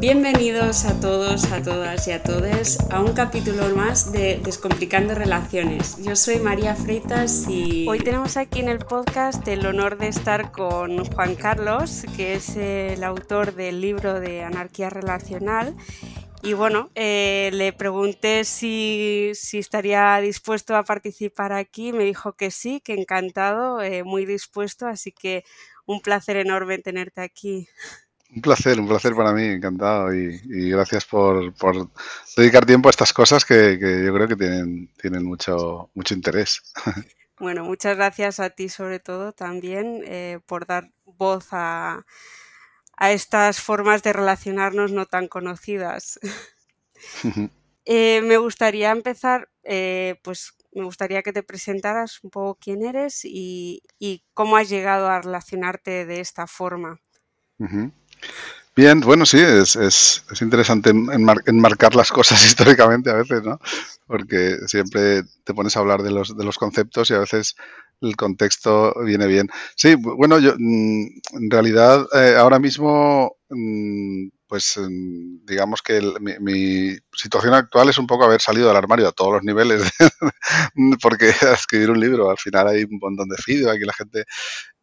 Bienvenidos 0.00 0.84
a 0.86 1.00
todos, 1.00 1.52
a 1.52 1.62
todas 1.62 2.08
y 2.08 2.12
a 2.12 2.22
todos 2.22 2.80
a 2.90 3.00
un 3.00 3.12
capítulo 3.12 3.74
más 3.76 4.10
de 4.10 4.40
Descomplicando 4.42 5.14
Relaciones. 5.14 5.96
Yo 6.02 6.16
soy 6.16 6.40
María 6.40 6.74
Freitas 6.74 7.48
y 7.48 7.86
hoy 7.88 8.00
tenemos 8.00 8.36
aquí 8.36 8.58
en 8.58 8.68
el 8.68 8.80
podcast 8.80 9.46
el 9.46 9.64
honor 9.64 9.96
de 9.96 10.08
estar 10.08 10.50
con 10.50 11.04
Juan 11.04 11.36
Carlos, 11.36 12.04
que 12.16 12.34
es 12.34 12.56
el 12.56 13.04
autor 13.04 13.54
del 13.54 13.80
libro 13.80 14.18
de 14.18 14.42
Anarquía 14.42 14.90
Relacional. 14.90 15.76
Y 16.42 16.52
bueno, 16.52 16.90
eh, 16.94 17.50
le 17.54 17.72
pregunté 17.72 18.44
si, 18.44 19.32
estaría 19.52 20.18
dispuesto 20.18 20.76
a 20.76 20.82
participar 20.82 21.52
aquí. 21.52 21.92
Me 21.92 22.04
dijo 22.04 22.34
que 22.34 22.50
sí, 22.50 22.80
que 22.80 22.92
encantado, 22.92 23.80
eh, 23.80 24.04
muy 24.04 24.26
dispuesto. 24.26 24.86
Así 24.86 25.10
que 25.10 25.44
un 25.86 26.00
placer 26.02 26.36
enorme 26.36 26.78
tenerte 26.78 27.22
aquí. 27.22 27.68
Un 28.34 28.42
placer, 28.42 28.80
un 28.80 28.88
placer 28.88 29.14
para 29.14 29.32
mí, 29.32 29.44
encantado 29.44 30.12
y, 30.12 30.70
gracias 30.70 31.04
por, 31.04 31.52
dedicar 32.36 32.66
tiempo 32.66 32.88
a 32.88 32.90
estas 32.90 33.12
cosas 33.12 33.44
que, 33.44 33.78
yo 33.78 34.12
creo 34.14 34.26
que 34.26 34.36
tienen, 34.36 34.88
tienen 35.00 35.24
mucho, 35.24 35.90
mucho 35.94 36.14
interés. 36.14 36.60
Bueno, 37.38 37.64
muchas 37.64 37.96
gracias 37.96 38.38
a 38.38 38.50
ti 38.50 38.68
sobre 38.68 39.00
todo 39.00 39.32
también 39.32 40.02
eh, 40.06 40.38
por 40.46 40.66
dar 40.66 40.92
voz 41.04 41.48
a, 41.50 42.06
estas 43.00 43.60
formas 43.60 44.04
de 44.04 44.12
relacionarnos 44.12 44.92
no 44.92 45.06
tan 45.06 45.28
conocidas. 45.28 46.18
Eh, 47.86 48.22
me 48.22 48.38
gustaría 48.38 48.90
empezar, 48.90 49.50
eh, 49.62 50.18
pues 50.22 50.54
me 50.72 50.84
gustaría 50.84 51.22
que 51.22 51.34
te 51.34 51.42
presentaras 51.42 52.24
un 52.24 52.30
poco 52.30 52.58
quién 52.58 52.82
eres 52.82 53.26
y, 53.26 53.82
cómo 54.32 54.56
has 54.56 54.70
llegado 54.70 55.08
a 55.08 55.20
relacionarte 55.20 56.06
de 56.06 56.20
esta 56.20 56.46
forma. 56.46 56.98
Bien, 58.76 59.00
bueno, 59.00 59.24
sí, 59.24 59.38
es, 59.38 59.76
es, 59.76 60.24
es 60.32 60.42
interesante 60.42 60.90
enmarcar 60.90 61.94
las 61.94 62.10
cosas 62.10 62.44
históricamente 62.44 63.10
a 63.10 63.14
veces, 63.14 63.42
¿no? 63.44 63.60
Porque 64.06 64.56
siempre 64.66 65.22
te 65.44 65.54
pones 65.54 65.76
a 65.76 65.80
hablar 65.80 66.02
de 66.02 66.10
los, 66.10 66.36
de 66.36 66.44
los 66.44 66.58
conceptos 66.58 67.08
y 67.10 67.14
a 67.14 67.20
veces 67.20 67.54
el 68.00 68.16
contexto 68.16 68.94
viene 69.04 69.26
bien. 69.28 69.48
Sí, 69.76 69.94
bueno, 69.94 70.40
yo 70.40 70.54
mm, 70.58 71.06
en 71.34 71.50
realidad 71.50 72.04
eh, 72.14 72.34
ahora 72.36 72.58
mismo, 72.58 73.36
mm, 73.48 74.28
pues 74.48 74.74
mm, 74.76 75.44
digamos 75.46 75.80
que 75.80 76.00
mi, 76.40 76.96
situación 77.12 77.54
actual 77.54 77.88
es 77.90 77.98
un 77.98 78.08
poco 78.08 78.24
haber 78.24 78.40
salido 78.40 78.68
del 78.68 78.76
armario 78.76 79.08
a 79.08 79.12
todos 79.12 79.34
los 79.34 79.42
niveles, 79.44 79.82
porque 81.02 81.28
escribir 81.52 81.90
un 81.90 82.00
libro 82.00 82.28
al 82.30 82.38
final 82.38 82.68
hay 82.68 82.84
un 82.84 82.98
montón 83.00 83.28
de 83.28 83.36
feedback 83.36 83.78
y 83.80 83.86
la 83.86 83.92
gente 83.92 84.24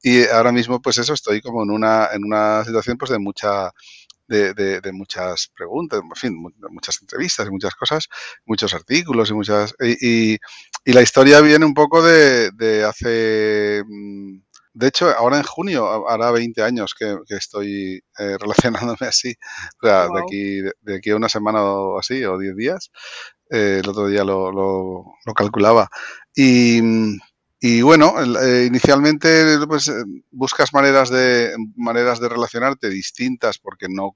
y 0.02 0.26
ahora 0.26 0.52
mismo, 0.52 0.82
pues 0.82 0.98
eso, 0.98 1.14
estoy 1.14 1.42
como 1.42 1.64
en 1.64 1.72
una, 1.72 2.10
en 2.14 2.24
una 2.26 2.64
situación 2.66 2.98
pues 2.98 3.12
de 3.12 3.20
mucha, 3.20 3.72
de, 4.28 4.82
de, 4.82 4.92
muchas 4.94 5.52
preguntas, 5.56 6.02
en 6.02 6.16
fin, 6.16 6.42
muchas 6.70 7.02
entrevistas 7.02 7.48
y 7.48 7.52
muchas 7.52 7.76
cosas, 7.76 8.08
muchos 8.46 8.74
artículos 8.74 9.30
y 9.30 9.34
muchas... 9.34 9.76
Y, 9.80 10.34
y, 10.34 10.94
la 10.94 11.02
historia 11.02 11.42
viene 11.42 11.66
un 11.66 11.74
poco 11.74 12.02
de, 12.02 12.52
de, 12.52 12.84
hace... 12.86 13.84
Mm, 13.86 14.40
de 14.74 14.88
hecho, 14.88 15.10
ahora 15.10 15.38
en 15.38 15.44
junio 15.44 16.08
hará 16.08 16.32
20 16.32 16.64
años 16.64 16.96
que, 16.98 17.18
que 17.28 17.36
estoy 17.36 18.02
eh, 18.20 18.38
relacionándome 18.40 19.08
así, 19.08 19.36
o 19.84 19.88
sea, 19.88 20.08
de, 20.08 20.22
aquí, 20.22 20.62
de, 20.82 20.96
aquí 20.96 21.10
a 21.12 21.18
una 21.18 21.30
semana 21.30 21.62
o 21.64 22.00
así, 22.00 22.24
o 22.24 22.38
10 22.38 22.56
días. 22.56 22.92
Eh, 23.50 23.82
el 23.84 23.90
otro 23.90 24.08
día 24.08 24.24
lo, 24.24 24.52
lo, 24.52 25.06
lo 25.26 25.34
calculaba. 25.34 25.90
Y, 26.34 26.82
mm, 26.82 27.20
y 27.64 27.84
bueno, 27.84 28.16
eh, 28.42 28.66
inicialmente 28.66 29.60
pues, 29.68 29.88
eh, 29.88 30.04
buscas 30.32 30.74
maneras 30.74 31.12
de, 31.12 31.54
maneras 31.76 32.20
de 32.20 32.28
relacionarte 32.28 32.90
distintas 32.90 33.60
porque 33.60 33.86
no 33.88 34.16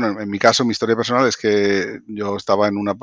bueno, 0.00 0.20
en 0.20 0.30
mi 0.30 0.38
caso, 0.38 0.64
mi 0.64 0.70
historia 0.70 0.94
personal 0.94 1.26
es 1.26 1.36
que 1.36 2.00
yo 2.06 2.36
estaba 2.36 2.68
en 2.68 2.76
una, 2.76 2.94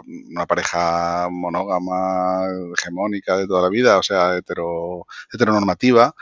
pareja 0.48 1.28
monógama, 1.30 2.47
hegemónica 2.78 3.36
de 3.36 3.47
toda 3.47 3.64
la 3.64 3.69
vida, 3.69 3.97
o 3.97 4.03
sea, 4.03 4.38
hetero, 4.38 5.06
heteronormativa, 5.34 6.16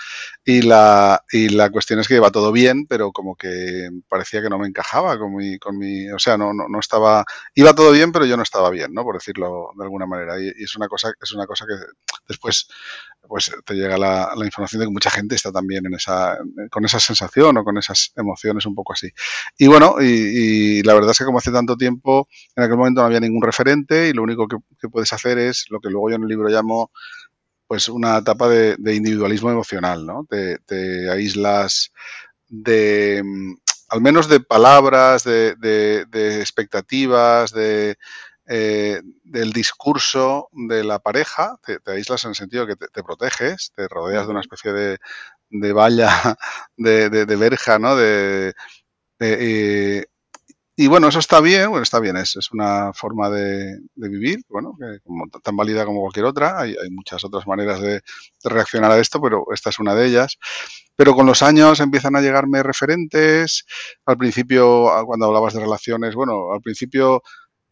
y 0.44 0.64
la, 0.64 1.24
y 1.32 1.50
la 1.50 1.70
cuestión 1.70 2.00
es 2.00 2.08
que 2.08 2.16
iba 2.16 2.32
todo 2.32 2.52
bien, 2.52 2.88
pero 2.88 3.12
como 3.12 3.36
que 3.36 3.90
parecía 4.10 4.42
que 4.42 4.50
no 4.50 4.58
me 4.58 4.68
encajaba 4.68 5.20
con 5.20 5.36
mi, 5.36 5.60
con 5.60 5.78
mi 5.78 6.10
o 6.10 6.18
sea, 6.18 6.38
no, 6.38 6.54
no, 6.54 6.68
no 6.68 6.80
estaba, 6.80 7.24
iba 7.54 7.76
todo 7.76 7.92
bien, 7.92 8.12
pero 8.12 8.26
yo 8.26 8.36
no 8.36 8.44
estaba 8.44 8.72
bien, 8.72 8.94
¿no? 8.94 9.04
Por 9.04 9.16
decirlo 9.16 9.70
de 9.78 9.84
alguna 9.84 10.08
manera. 10.08 10.40
Y, 10.40 10.48
y 10.48 10.64
es 10.64 10.76
una 10.76 10.88
cosa, 10.88 11.12
es 11.22 11.34
una 11.34 11.46
cosa 11.46 11.66
que 11.68 11.76
después 12.28 12.68
pues 13.28 13.52
te 13.66 13.74
llega 13.74 13.98
la, 13.98 14.34
información 14.44 14.82
de 14.82 14.86
que 14.88 14.92
mucha 14.92 15.10
gente 15.10 15.36
está 15.36 15.52
también 15.52 15.86
en 15.86 15.94
esa, 15.94 16.38
con 16.70 16.86
esa 16.86 17.00
sensación 17.00 17.58
o 17.58 17.64
con 17.64 17.78
esas 17.78 18.12
emociones 18.16 18.66
un 18.66 18.76
poco 18.76 18.94
así. 18.94 19.12
Y 19.58 19.68
bueno, 19.68 19.96
y, 20.02 20.06
la 20.84 20.94
verdad 20.94 21.12
es 21.12 21.18
que 21.18 21.26
como 21.26 21.40
hace 21.40 21.52
tanto 21.52 21.76
tiempo, 21.78 22.28
en 22.56 22.64
aquel 22.64 22.78
momento 22.78 23.02
no 23.02 23.08
había 23.08 23.20
ningún 23.20 23.42
referente 23.42 24.10
y 24.10 24.14
lo 24.14 24.24
único 24.24 24.48
que, 24.48 24.58
puedes 24.90 25.14
hacer 25.14 25.38
es 25.38 25.66
lo 25.70 25.80
que 25.80 25.90
luego 25.90 26.10
yo 26.10 26.16
en 26.16 26.24
el 26.24 26.30
libro 26.30 26.50
llamo 26.50 26.92
pues 27.68 27.88
una 27.90 28.18
etapa 28.18 28.50
de, 28.50 28.96
individualismo 28.96 29.50
emocional, 29.50 30.06
¿no? 30.06 30.28
Te, 30.30 30.60
aíslas 31.10 31.92
de, 32.48 33.24
al 33.90 34.02
menos 34.02 34.28
de 34.28 34.40
palabras, 34.42 35.24
de, 35.24 35.56
de 35.56 36.40
expectativas, 36.40 37.52
de, 37.52 37.98
eh, 38.46 39.02
del 39.24 39.54
discurso 39.54 40.50
de 40.52 40.84
la 40.84 41.00
pareja, 41.00 41.58
te, 41.66 41.80
aíslas 41.90 42.26
en 42.26 42.32
el 42.32 42.36
sentido 42.36 42.68
que 42.68 42.76
te, 42.76 43.02
proteges, 43.02 43.72
te 43.74 43.88
rodeas 43.88 44.26
de 44.26 44.32
una 44.32 44.42
especie 44.42 44.74
de, 44.74 44.98
de 45.50 45.74
valla, 45.74 46.10
de, 46.78 47.10
de, 47.10 47.36
verja, 47.38 47.80
¿no? 47.80 47.96
De, 47.96 48.54
eh, 49.20 50.06
y 50.76 50.88
bueno, 50.88 51.08
eso 51.08 51.20
está 51.20 51.40
bien, 51.40 51.70
bueno, 51.70 51.84
está 51.84 52.00
bien, 52.00 52.18
es, 52.18 52.36
es 52.36 52.52
una 52.52 52.94
forma 52.94 53.30
de, 53.30 53.80
vivir, 53.96 54.44
bueno, 54.50 54.76
que 54.80 55.00
como, 55.04 55.28
tan 55.28 55.56
válida 55.56 55.86
como 55.86 56.02
cualquier 56.02 56.26
otra, 56.26 56.60
hay, 56.60 56.72
hay 56.72 56.90
muchas 56.90 57.24
otras 57.24 57.46
maneras 57.46 57.80
de, 57.82 58.02
reaccionar 58.44 58.92
a 58.92 59.00
esto, 59.00 59.22
pero 59.22 59.46
esta 59.54 59.70
es 59.70 59.80
una 59.80 59.96
de 59.96 60.08
ellas. 60.08 60.38
Pero 60.96 61.16
con 61.16 61.26
los 61.26 61.42
años 61.42 61.80
empiezan 61.80 62.16
a 62.16 62.22
llegarme 62.22 62.62
referentes, 62.62 63.66
al 64.06 64.18
principio, 64.18 64.90
cuando 65.06 65.26
hablabas 65.28 65.54
de 65.54 65.60
relaciones, 65.62 66.16
bueno, 66.16 66.52
al 66.54 66.62
principio 66.62 67.24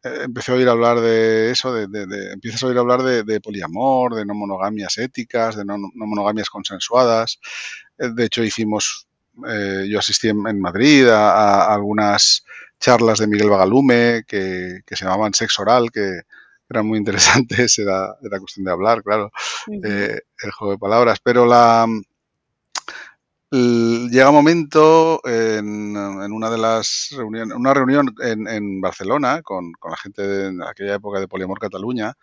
eh, 0.04 0.22
empecé 0.24 0.52
a 0.52 0.56
oír 0.56 0.68
hablar 0.68 1.00
de 1.00 1.52
eso, 1.52 1.74
de, 1.74 1.88
de, 1.88 2.32
empiezas 2.34 2.64
a 2.64 2.68
oír 2.68 2.78
hablar 2.78 3.04
de, 3.04 3.42
poliamor, 3.42 4.16
de 4.16 4.26
no 4.26 4.34
monogamias 4.34 4.98
éticas, 4.98 5.56
de 5.56 5.66
no, 5.66 5.78
monogamias 5.94 6.50
consensuadas. 6.50 7.40
Eh, 8.00 8.10
de 8.14 8.26
hecho, 8.26 8.44
hicimos, 8.44 9.08
eh, 9.48 9.86
yo 9.90 10.00
asistí 10.00 10.30
en, 10.30 10.60
Madrid 10.60 11.08
a, 11.08 11.74
algunas 11.74 12.44
charlas 12.82 13.20
de 13.20 13.28
Miguel 13.28 13.50
Bagalume 13.50 14.24
que, 14.28 14.82
se 14.90 15.06
llamaban 15.06 15.34
Sexo 15.34 15.62
Oral, 15.62 15.90
que 15.92 16.22
eran 16.70 16.86
muy 16.86 16.98
interesantes, 16.98 17.78
era, 17.80 18.16
era 18.22 18.40
cuestión 18.40 18.66
de 18.66 18.72
hablar, 18.72 19.04
claro, 19.04 19.32
el 19.68 20.52
juego 20.58 20.74
de 20.74 20.80
palabras. 20.80 21.20
Pero 21.24 21.46
la, 21.46 21.88
llega 23.52 24.30
un 24.30 24.36
momento 24.36 25.20
en, 25.26 25.96
una 25.98 26.50
de 26.50 26.58
las 26.58 27.10
reuniones, 27.16 27.56
una 27.56 27.74
reunión 27.74 28.16
en, 28.22 28.80
Barcelona 28.80 29.42
con, 29.42 29.74
la 29.90 29.98
gente 29.98 30.26
de 30.26 30.66
aquella 30.66 30.96
época 30.96 31.20
de 31.20 31.28
Poliamor 31.28 31.60
Cataluña, 31.60 32.14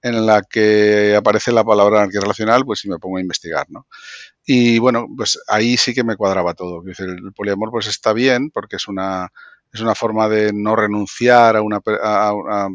en 0.00 0.24
la 0.24 0.42
que 0.42 1.14
aparece 1.14 1.52
la 1.52 1.64
palabra 1.64 1.98
anarquía 1.98 2.22
relacional, 2.22 2.64
pues 2.64 2.80
si 2.80 2.88
me 2.88 2.98
pongo 2.98 3.18
a 3.18 3.20
investigar, 3.20 3.66
¿no? 3.68 3.86
Y 4.46 4.78
bueno, 4.78 5.06
pues 5.14 5.38
ahí 5.46 5.76
sí 5.76 5.92
que 5.92 6.04
me 6.04 6.16
cuadraba 6.16 6.54
todo. 6.54 6.82
El 6.86 7.32
poliamor 7.34 7.70
pues 7.70 7.86
está 7.86 8.14
bien 8.14 8.50
porque 8.50 8.76
es 8.76 8.88
una, 8.88 9.30
es 9.72 9.80
una 9.80 9.94
forma 9.94 10.28
de 10.28 10.52
no 10.52 10.76
renunciar 10.76 11.56
a 11.56 11.62
una, 11.62 11.80
a, 12.02 12.68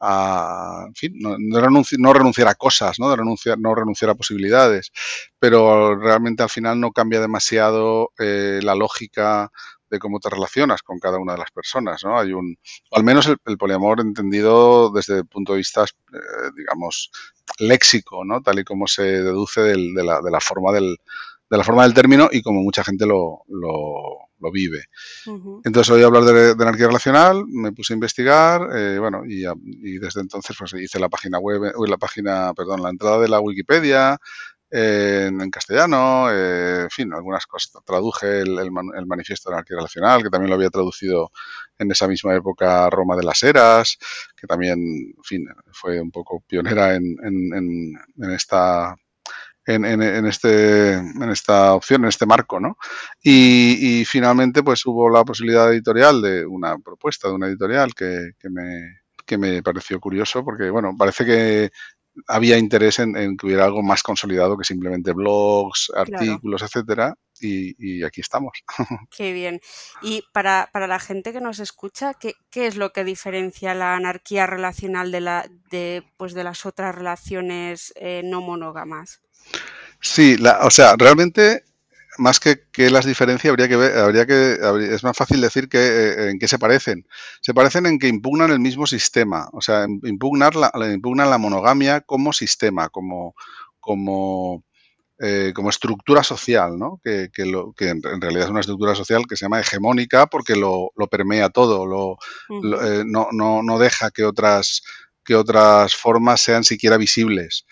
a, 0.00 0.84
en 0.86 0.94
fin, 0.94 1.12
no, 1.18 1.36
no, 1.38 2.12
renunciar 2.12 2.48
a 2.48 2.54
cosas, 2.54 2.98
¿no? 2.98 3.10
De 3.10 3.16
renunciar, 3.16 3.58
no 3.58 3.74
renunciar 3.74 4.10
a 4.10 4.14
posibilidades, 4.14 4.90
pero 5.38 5.96
realmente 5.96 6.42
al 6.42 6.48
final 6.48 6.80
no 6.80 6.92
cambia 6.92 7.20
demasiado 7.20 8.10
eh, 8.18 8.60
la 8.62 8.74
lógica 8.74 9.50
de 9.90 9.98
cómo 9.98 10.20
te 10.20 10.30
relacionas 10.30 10.82
con 10.82 10.98
cada 10.98 11.18
una 11.18 11.32
de 11.32 11.40
las 11.40 11.50
personas, 11.50 12.02
¿no? 12.04 12.18
Hay 12.18 12.32
un, 12.32 12.56
al 12.92 13.04
menos 13.04 13.26
el, 13.26 13.58
poliamor 13.58 14.00
entendido 14.00 14.90
desde 14.90 15.18
el 15.18 15.26
punto 15.26 15.52
de 15.52 15.58
vista, 15.58 15.84
eh, 15.84 16.50
digamos, 16.56 17.10
léxico, 17.58 18.24
¿no? 18.24 18.40
Tal 18.40 18.60
y 18.60 18.64
como 18.64 18.86
se 18.86 19.02
deduce 19.02 19.60
del, 19.60 19.94
de, 19.94 20.04
la, 20.04 20.22
de, 20.22 20.30
la, 20.30 20.40
forma 20.40 20.72
del, 20.72 20.96
de 21.50 21.58
la 21.58 21.64
forma 21.64 21.82
del 21.82 21.94
término 21.94 22.28
y 22.30 22.40
como 22.40 22.62
mucha 22.62 22.84
gente 22.84 23.04
lo, 23.04 23.42
lo 23.48 24.29
lo 24.40 24.50
vive. 24.50 24.84
Entonces 25.64 25.90
oí 25.90 26.02
hablar 26.02 26.24
de, 26.24 26.54
de, 26.54 26.62
anarquía 26.62 26.86
relacional, 26.86 27.44
me 27.46 27.72
puse 27.72 27.92
a 27.92 27.96
investigar, 27.96 28.68
eh, 28.74 28.98
bueno, 28.98 29.22
y, 29.26 29.44
desde 29.98 30.20
entonces 30.20 30.56
pues 30.58 30.72
hice 30.74 30.98
la 30.98 31.08
página 31.08 31.38
web, 31.38 31.72
la 31.86 31.96
página, 31.98 32.52
perdón, 32.54 32.82
la 32.82 32.90
entrada 32.90 33.18
de 33.20 33.28
la 33.28 33.40
Wikipedia 33.40 34.18
en, 34.70 35.50
castellano, 35.50 36.30
eh, 36.30 36.82
en 36.82 36.90
fin, 36.90 37.12
algunas 37.12 37.46
cosas. 37.46 37.82
Traduje 37.84 38.40
el, 38.40 38.70
manifiesto 38.70 39.50
de 39.50 39.56
anarquía 39.56 39.76
relacional, 39.76 40.22
que 40.22 40.30
también 40.30 40.50
lo 40.50 40.56
había 40.56 40.70
traducido 40.70 41.30
en 41.78 41.90
esa 41.90 42.06
misma 42.06 42.34
época 42.34 42.88
Roma 42.90 43.16
de 43.16 43.24
las 43.24 43.42
Eras, 43.42 43.98
que 44.36 44.46
también, 44.46 44.78
en 45.16 45.24
fin, 45.24 45.46
fue 45.72 46.00
un 46.00 46.10
poco 46.10 46.42
pionera 46.46 46.94
en, 46.94 47.16
en 47.22 48.30
esta 48.30 48.94
en, 49.74 49.84
en, 49.84 50.26
este, 50.26 50.94
en 50.94 51.30
esta 51.30 51.74
opción, 51.74 52.02
en 52.02 52.08
este 52.08 52.26
marco, 52.26 52.60
¿no? 52.60 52.76
Y, 53.22 54.04
finalmente, 54.06 54.62
pues 54.62 54.84
hubo 54.86 55.08
la 55.10 55.24
posibilidad 55.24 55.72
editorial 55.72 56.22
de 56.22 56.46
una 56.46 56.78
propuesta 56.78 57.28
de 57.28 57.34
una 57.34 57.46
editorial 57.46 57.94
que, 57.94 58.32
que, 58.38 58.50
me, 58.50 59.00
que 59.24 59.38
me 59.38 59.62
pareció 59.62 60.00
curioso 60.00 60.44
porque, 60.44 60.70
bueno, 60.70 60.94
parece 60.96 61.24
que 61.24 61.70
había 62.26 62.58
interés 62.58 62.98
en, 62.98 63.36
que 63.36 63.46
hubiera 63.46 63.64
algo 63.64 63.82
más 63.82 64.02
consolidado 64.02 64.56
que 64.56 64.64
simplemente 64.64 65.12
blogs, 65.12 65.92
artículos, 65.94 66.62
etcétera, 66.62 67.14
y, 67.40 68.02
aquí 68.04 68.20
estamos. 68.20 68.52
Qué 69.16 69.32
bien. 69.32 69.60
Y 70.02 70.24
para, 70.32 70.68
la 70.74 70.98
gente 70.98 71.32
que 71.32 71.40
nos 71.40 71.58
escucha, 71.58 72.14
¿qué, 72.14 72.34
es 72.54 72.76
lo 72.76 72.92
que 72.92 73.04
diferencia 73.04 73.74
la 73.74 73.94
anarquía 73.94 74.46
relacional 74.46 75.10
de, 75.12 75.20
la, 75.20 75.48
de, 75.70 76.04
pues 76.16 76.34
de 76.34 76.44
las 76.44 76.66
otras 76.66 76.94
relaciones 76.94 77.92
eh, 77.96 78.22
no 78.24 78.40
monógamas? 78.40 79.20
Sí, 80.00 80.36
la, 80.36 80.60
o 80.62 80.70
sea, 80.70 80.94
realmente 80.98 81.64
más 82.18 82.38
que, 82.38 82.62
que, 82.70 82.90
las 82.90 83.06
diferencias, 83.06 83.50
habría 83.50 83.68
que 83.68 83.76
ver, 83.76 83.96
habría 83.96 84.26
que, 84.26 84.58
es 84.92 85.02
más 85.02 85.16
fácil 85.16 85.40
decir 85.40 85.68
que 85.68 85.78
eh, 85.78 86.30
en 86.30 86.38
qué 86.38 86.48
se 86.48 86.58
parecen. 86.58 87.06
Se 87.40 87.54
parecen 87.54 87.86
en 87.86 87.98
que 87.98 88.08
impugnan 88.08 88.50
el 88.50 88.60
mismo 88.60 88.86
sistema, 88.86 89.48
o 89.52 89.60
sea, 89.60 89.86
impugnar 90.04 90.54
la, 90.54 90.70
impugnan 90.92 91.30
la 91.30 91.38
monogamia 91.38 92.02
como 92.02 92.32
sistema, 92.32 92.90
como, 92.90 93.34
como, 93.80 94.64
eh, 95.22 95.52
como 95.54 95.70
estructura 95.70 96.22
social, 96.22 96.78
¿no? 96.78 97.00
Que, 97.04 97.28
que, 97.32 97.44
lo, 97.44 97.72
que, 97.72 97.90
en 97.90 98.02
realidad 98.02 98.44
es 98.44 98.50
una 98.50 98.60
estructura 98.60 98.94
social 98.94 99.24
que 99.28 99.36
se 99.36 99.44
llama 99.44 99.60
hegemónica 99.60 100.26
porque 100.26 100.56
lo, 100.56 100.92
lo 100.96 101.08
permea 101.08 101.50
todo, 101.50 101.86
lo, 101.86 102.16
eh, 102.48 103.04
no, 103.06 103.28
no, 103.32 103.62
no 103.62 103.78
deja 103.78 104.10
que 104.10 104.24
otras 104.24 104.82
que 105.22 105.36
otras 105.36 105.94
formas 105.94 106.40
sean 106.40 106.64
siquiera 106.64 106.96
visibles. 106.96 107.66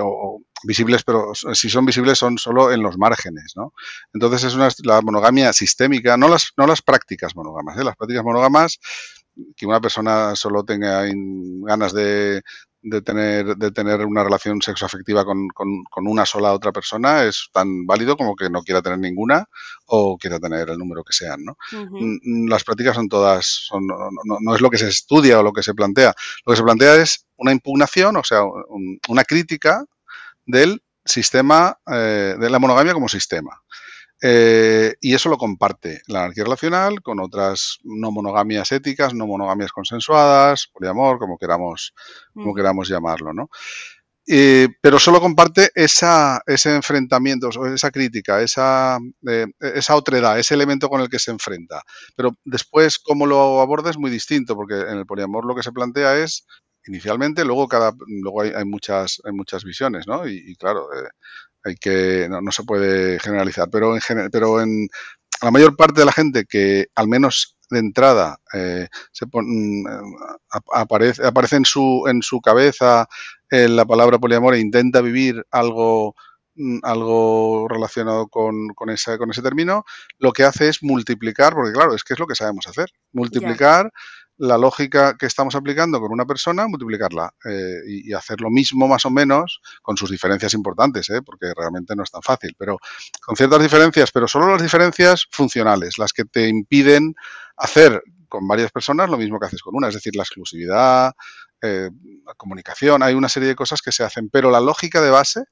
o, 0.00 0.40
visibles, 0.64 1.04
pero 1.04 1.32
si 1.34 1.70
son 1.70 1.84
visibles 1.86 2.18
son 2.18 2.38
solo 2.38 2.72
en 2.72 2.82
los 2.82 2.98
márgenes, 2.98 3.52
¿no? 3.54 3.72
Entonces 4.12 4.44
es 4.44 4.54
una, 4.54 4.68
la 4.84 5.00
monogamia 5.02 5.52
sistémica, 5.52 6.16
no 6.16 6.28
las, 6.28 6.52
no 6.56 6.66
las 6.66 6.82
prácticas 6.82 7.36
monógamas, 7.36 7.78
¿eh? 7.78 7.84
las 7.84 7.96
prácticas 7.96 8.24
monógamas, 8.24 8.78
que 9.56 9.66
una 9.66 9.80
persona 9.80 10.34
solo 10.34 10.64
tenga 10.64 11.04
ganas 11.62 11.92
de, 11.92 12.42
de 12.82 13.02
tener, 13.02 13.56
de 13.56 13.70
tener 13.70 14.04
una 14.04 14.22
relación 14.22 14.62
sexoafectiva 14.62 15.24
con, 15.24 15.48
con, 15.48 15.82
con, 15.90 16.06
una 16.06 16.24
sola 16.24 16.52
otra 16.52 16.72
persona 16.72 17.24
es 17.24 17.48
tan 17.52 17.86
válido 17.86 18.16
como 18.16 18.36
que 18.36 18.48
no 18.48 18.62
quiera 18.62 18.82
tener 18.82 18.98
ninguna 18.98 19.46
o 19.86 20.16
quiera 20.16 20.38
tener 20.38 20.70
el 20.70 20.78
número 20.78 21.02
que 21.02 21.12
sean. 21.12 21.44
¿no? 21.44 21.56
Las 22.48 22.64
prácticas 22.64 22.94
son 22.94 23.08
todas, 23.08 23.46
son, 23.46 23.86
no, 23.86 23.96
no, 24.24 24.38
no, 24.40 24.54
es 24.54 24.60
lo 24.60 24.70
que 24.70 24.78
se 24.78 24.88
estudia 24.88 25.40
o 25.40 25.42
lo 25.42 25.52
que 25.52 25.62
se 25.62 25.74
plantea. 25.74 26.14
Lo 26.46 26.52
que 26.52 26.56
se 26.56 26.62
plantea 26.62 26.96
es 26.96 27.26
una 27.36 27.52
impugnación, 27.52 28.16
o 28.16 28.24
sea, 28.24 28.42
una 29.08 29.24
crítica 29.24 29.84
del 30.46 30.82
sistema, 31.04 31.78
eh, 31.90 32.36
de 32.38 32.50
la 32.50 32.58
monogamia 32.58 32.94
como 32.94 33.08
sistema. 33.08 33.62
Eh, 34.20 34.94
y 35.00 35.14
eso 35.14 35.28
lo 35.28 35.38
comparte 35.38 36.02
la 36.08 36.20
anarquía 36.24 36.44
relacional 36.44 37.00
con 37.02 37.20
otras 37.20 37.78
no 37.84 38.10
monogamias 38.10 38.72
éticas, 38.72 39.14
no 39.14 39.26
monogamias 39.26 39.72
consensuadas, 39.72 40.68
poliamor, 40.72 41.18
como 41.18 41.38
queramos, 41.38 41.94
como 42.34 42.54
queramos 42.54 42.88
llamarlo, 42.88 43.32
¿no? 43.32 43.48
Eh, 44.30 44.68
pero 44.82 44.98
solo 44.98 45.20
comparte 45.20 45.70
esa, 45.74 46.42
ese 46.46 46.74
enfrentamiento, 46.74 47.48
esa 47.72 47.90
crítica, 47.90 48.42
esa, 48.42 48.98
esa 49.58 49.96
otredad, 49.96 50.38
ese 50.38 50.52
elemento 50.52 50.90
con 50.90 51.00
el 51.00 51.08
que 51.08 51.18
se 51.18 51.30
enfrenta. 51.30 51.82
Pero 52.14 52.36
después, 52.44 52.98
cómo 52.98 53.24
lo 53.26 53.60
aborda 53.60 53.88
es 53.88 53.96
muy 53.96 54.10
distinto, 54.10 54.54
porque 54.54 54.74
en 54.74 54.98
el 54.98 55.06
poliamor 55.06 55.46
lo 55.46 55.54
que 55.54 55.62
se 55.62 55.72
plantea 55.72 56.18
es 56.18 56.44
inicialmente, 56.86 57.44
luego 57.44 57.68
cada 57.68 57.92
luego 58.06 58.42
hay, 58.42 58.64
muchas 58.64 59.20
hay 59.24 59.32
muchas 59.32 59.64
visiones, 59.64 60.06
¿no? 60.06 60.26
Y, 60.28 60.54
claro, 60.56 60.88
eh, 60.92 61.08
hay 61.64 61.76
que 61.76 62.28
no, 62.28 62.52
se 62.52 62.64
puede 62.64 63.18
generalizar, 63.20 63.68
pero 63.70 63.96
en 63.96 64.02
pero 64.30 64.60
en 64.60 64.88
la 65.42 65.50
mayor 65.50 65.76
parte 65.76 66.00
de 66.00 66.06
la 66.06 66.12
gente 66.12 66.44
que 66.44 66.86
al 66.94 67.08
menos 67.08 67.56
de 67.70 67.78
entrada 67.78 68.38
eh, 68.54 68.88
se 69.12 69.26
mm, 69.30 69.86
aparece, 70.72 71.26
aparece 71.26 71.56
en 71.56 71.64
su 71.64 72.04
en 72.08 72.22
su 72.22 72.40
cabeza 72.40 73.06
eh, 73.50 73.68
la 73.68 73.84
palabra 73.84 74.18
poliamor 74.18 74.54
e 74.54 74.60
intenta 74.60 75.00
vivir 75.00 75.44
algo 75.50 76.14
mm, 76.54 76.78
algo 76.82 77.68
relacionado 77.68 78.28
con, 78.28 78.68
con, 78.74 78.90
esa, 78.90 79.18
con 79.18 79.30
ese 79.30 79.42
término, 79.42 79.84
lo 80.18 80.32
que 80.32 80.44
hace 80.44 80.68
es 80.68 80.82
multiplicar, 80.82 81.54
porque 81.54 81.72
claro, 81.72 81.94
es 81.94 82.04
que 82.04 82.14
es 82.14 82.18
lo 82.18 82.26
que 82.26 82.34
sabemos 82.34 82.66
hacer, 82.66 82.90
multiplicar 83.12 83.92
la 84.38 84.56
lógica 84.56 85.16
que 85.16 85.26
estamos 85.26 85.54
aplicando 85.56 86.00
con 86.00 86.12
una 86.12 86.24
persona, 86.24 86.66
multiplicarla 86.68 87.34
eh, 87.44 87.80
y, 87.86 88.12
hacer 88.12 88.40
lo 88.40 88.50
mismo 88.50 88.86
más 88.86 89.04
o 89.04 89.10
menos, 89.10 89.60
con 89.82 89.96
sus 89.96 90.10
diferencias 90.10 90.54
importantes, 90.54 91.10
¿eh? 91.10 91.22
porque 91.22 91.52
realmente 91.56 91.94
no 91.96 92.04
es 92.04 92.10
tan 92.10 92.22
fácil, 92.22 92.54
pero 92.56 92.78
con 93.20 93.36
ciertas 93.36 93.60
diferencias, 93.60 94.10
pero 94.12 94.28
solo 94.28 94.48
las 94.48 94.62
diferencias 94.62 95.26
funcionales, 95.30 95.98
las 95.98 96.12
que 96.12 96.24
te 96.24 96.48
impiden 96.48 97.14
hacer 97.56 98.02
con 98.28 98.46
varias 98.46 98.70
personas 98.70 99.10
lo 99.10 99.18
mismo 99.18 99.40
que 99.40 99.46
haces 99.46 99.62
con 99.62 99.74
una, 99.74 99.88
es 99.88 99.94
decir, 99.94 100.14
la 100.14 100.22
exclusividad, 100.22 101.12
eh, 101.60 101.90
la 102.24 102.34
comunicación, 102.34 103.02
hay 103.02 103.14
una 103.14 103.28
serie 103.28 103.48
de 103.48 103.56
cosas 103.56 103.82
que 103.82 103.90
se 103.90 104.04
hacen, 104.04 104.30
pero 104.30 104.50
la 104.50 104.60
lógica 104.60 105.00
de 105.02 105.10
base 105.10 105.44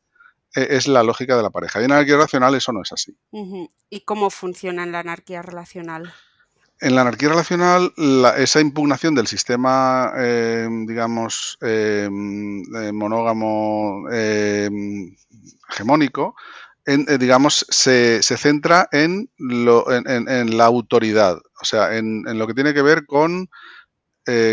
es 0.54 0.86
la 0.88 1.02
lógica 1.02 1.36
de 1.36 1.42
la 1.42 1.50
pareja. 1.50 1.82
Y 1.82 1.84
en 1.84 1.92
anarquía 1.92 2.14
relacional 2.14 2.54
eso 2.54 2.72
no 2.72 2.80
es 2.80 2.90
así. 2.90 3.14
¿Y 3.90 4.00
cómo 4.06 4.30
funciona 4.30 4.84
en 4.84 4.92
la 4.92 5.00
anarquía 5.00 5.42
relacional? 5.42 6.14
En 6.78 6.94
la 6.94 7.00
anarquía 7.00 7.30
relacional, 7.30 7.92
esa 8.36 8.60
impugnación 8.60 9.14
del 9.14 9.26
sistema, 9.26 10.12
eh, 10.18 10.68
digamos, 10.86 11.56
eh, 11.62 12.08
monógamo 12.10 14.06
hegemónico, 15.70 16.36
eh, 16.84 17.18
digamos, 17.18 17.64
se, 17.70 18.22
se 18.22 18.36
centra 18.36 18.88
en, 18.92 19.30
lo, 19.38 19.90
en, 19.90 20.56
la 20.58 20.66
autoridad, 20.66 21.38
o 21.60 21.64
sea, 21.64 21.96
en, 21.96 22.24
lo 22.38 22.46
que 22.46 22.54
tiene 22.54 22.74
que 22.74 22.82
ver 22.82 23.06
con 23.06 23.48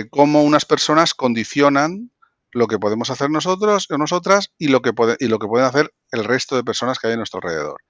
cómo 0.10 0.44
unas 0.44 0.66
personas 0.66 1.14
condicionan 1.14 2.12
lo 2.54 2.68
que 2.68 2.80
podemos 2.80 3.10
hacer 3.10 3.30
nosotros 3.30 3.88
o 3.90 3.98
nosotras 3.98 4.52
y 4.58 4.68
lo 4.68 4.82
que, 4.82 4.94
puede, 4.94 5.18
y 5.20 5.28
lo 5.28 5.40
que 5.40 5.48
pueden 5.48 5.68
hacer 5.68 5.94
el 6.12 6.24
resto 6.24 6.56
de 6.56 6.64
personas 6.64 7.00
que 7.00 7.08
hay 7.08 7.14
a 7.14 7.18
nuestro 7.18 7.40
alrededor. 7.44 7.82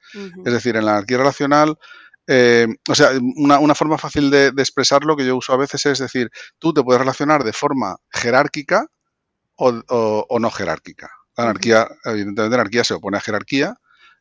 Es 0.45 0.53
decir, 0.53 0.75
en 0.75 0.85
la 0.85 0.93
anarquía 0.93 1.17
relacional 1.17 1.77
eh, 2.27 2.67
o 2.89 2.95
sea, 2.95 3.11
una, 3.35 3.75
forma 3.75 3.97
fácil 3.97 4.29
de, 4.29 4.47
expresarlo 4.57 5.15
que 5.15 5.25
yo 5.25 5.35
uso 5.35 5.53
a 5.53 5.57
veces 5.57 5.85
es 5.85 5.99
decir, 5.99 6.29
tú 6.57 6.73
te 6.73 6.83
puedes 6.83 6.99
relacionar 6.99 7.43
de 7.43 7.53
forma 7.53 7.97
jerárquica 8.11 8.87
o, 9.55 10.39
no 10.39 10.51
jerárquica. 10.51 11.09
La 11.35 11.45
anarquía, 11.45 11.87
evidentemente, 12.05 12.55
la 12.55 12.61
anarquía 12.61 12.83
se 12.83 12.93
opone 12.93 13.17
a 13.17 13.21
jerarquía 13.21 13.75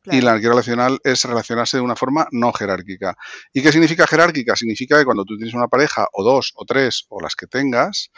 y 0.04 0.20
la 0.20 0.32
anarquía 0.32 0.50
relacional 0.50 0.99
es 1.04 1.25
relacionarse 1.25 1.76
de 1.76 1.82
una 1.82 1.94
forma 1.94 2.26
no 2.32 2.52
jerárquica. 2.52 3.14
¿Y 3.52 3.62
qué 3.62 3.70
significa 3.70 4.06
jerárquica? 4.06 4.56
Significa 4.56 4.98
que 4.98 5.05
cuando 5.05 5.24
tú 5.24 5.36
tienes 5.36 5.55
una 5.55 5.69
pareja 5.69 6.08
o 6.12 6.24
dos 6.24 6.53
o 6.56 6.65
tres 6.65 7.06
o 7.08 7.20
las 7.20 7.36
que 7.36 7.46
tengas, 7.46 8.10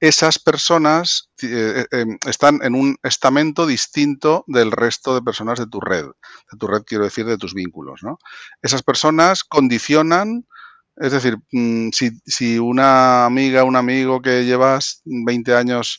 esas 0.00 0.38
personas 0.38 1.30
eh, 1.42 1.84
eh, 1.90 2.00
em, 2.00 2.18
están 2.26 2.60
en 2.62 2.74
un 2.74 2.96
estamento 3.02 3.66
distinto 3.66 4.44
del 4.46 4.70
resto 4.70 5.14
de 5.14 5.22
personas 5.22 5.58
de 5.58 5.66
tu 5.66 5.80
red. 5.80 6.06
De 6.06 6.58
tu 6.58 6.66
red 6.66 6.82
quiero 6.84 7.04
decir 7.04 7.26
de 7.26 7.38
tus 7.38 7.54
vínculos. 7.54 8.02
¿no? 8.02 8.18
Esas 8.62 8.82
personas 8.82 9.44
condicionan, 9.44 10.46
es 10.96 11.12
decir, 11.12 11.38
mm, 11.52 11.90
si, 11.92 12.10
si 12.26 12.58
una 12.58 13.26
amiga, 13.26 13.64
un 13.64 13.76
amigo 13.76 14.22
que 14.22 14.44
llevas 14.44 15.02
20 15.04 15.54
años 15.54 15.98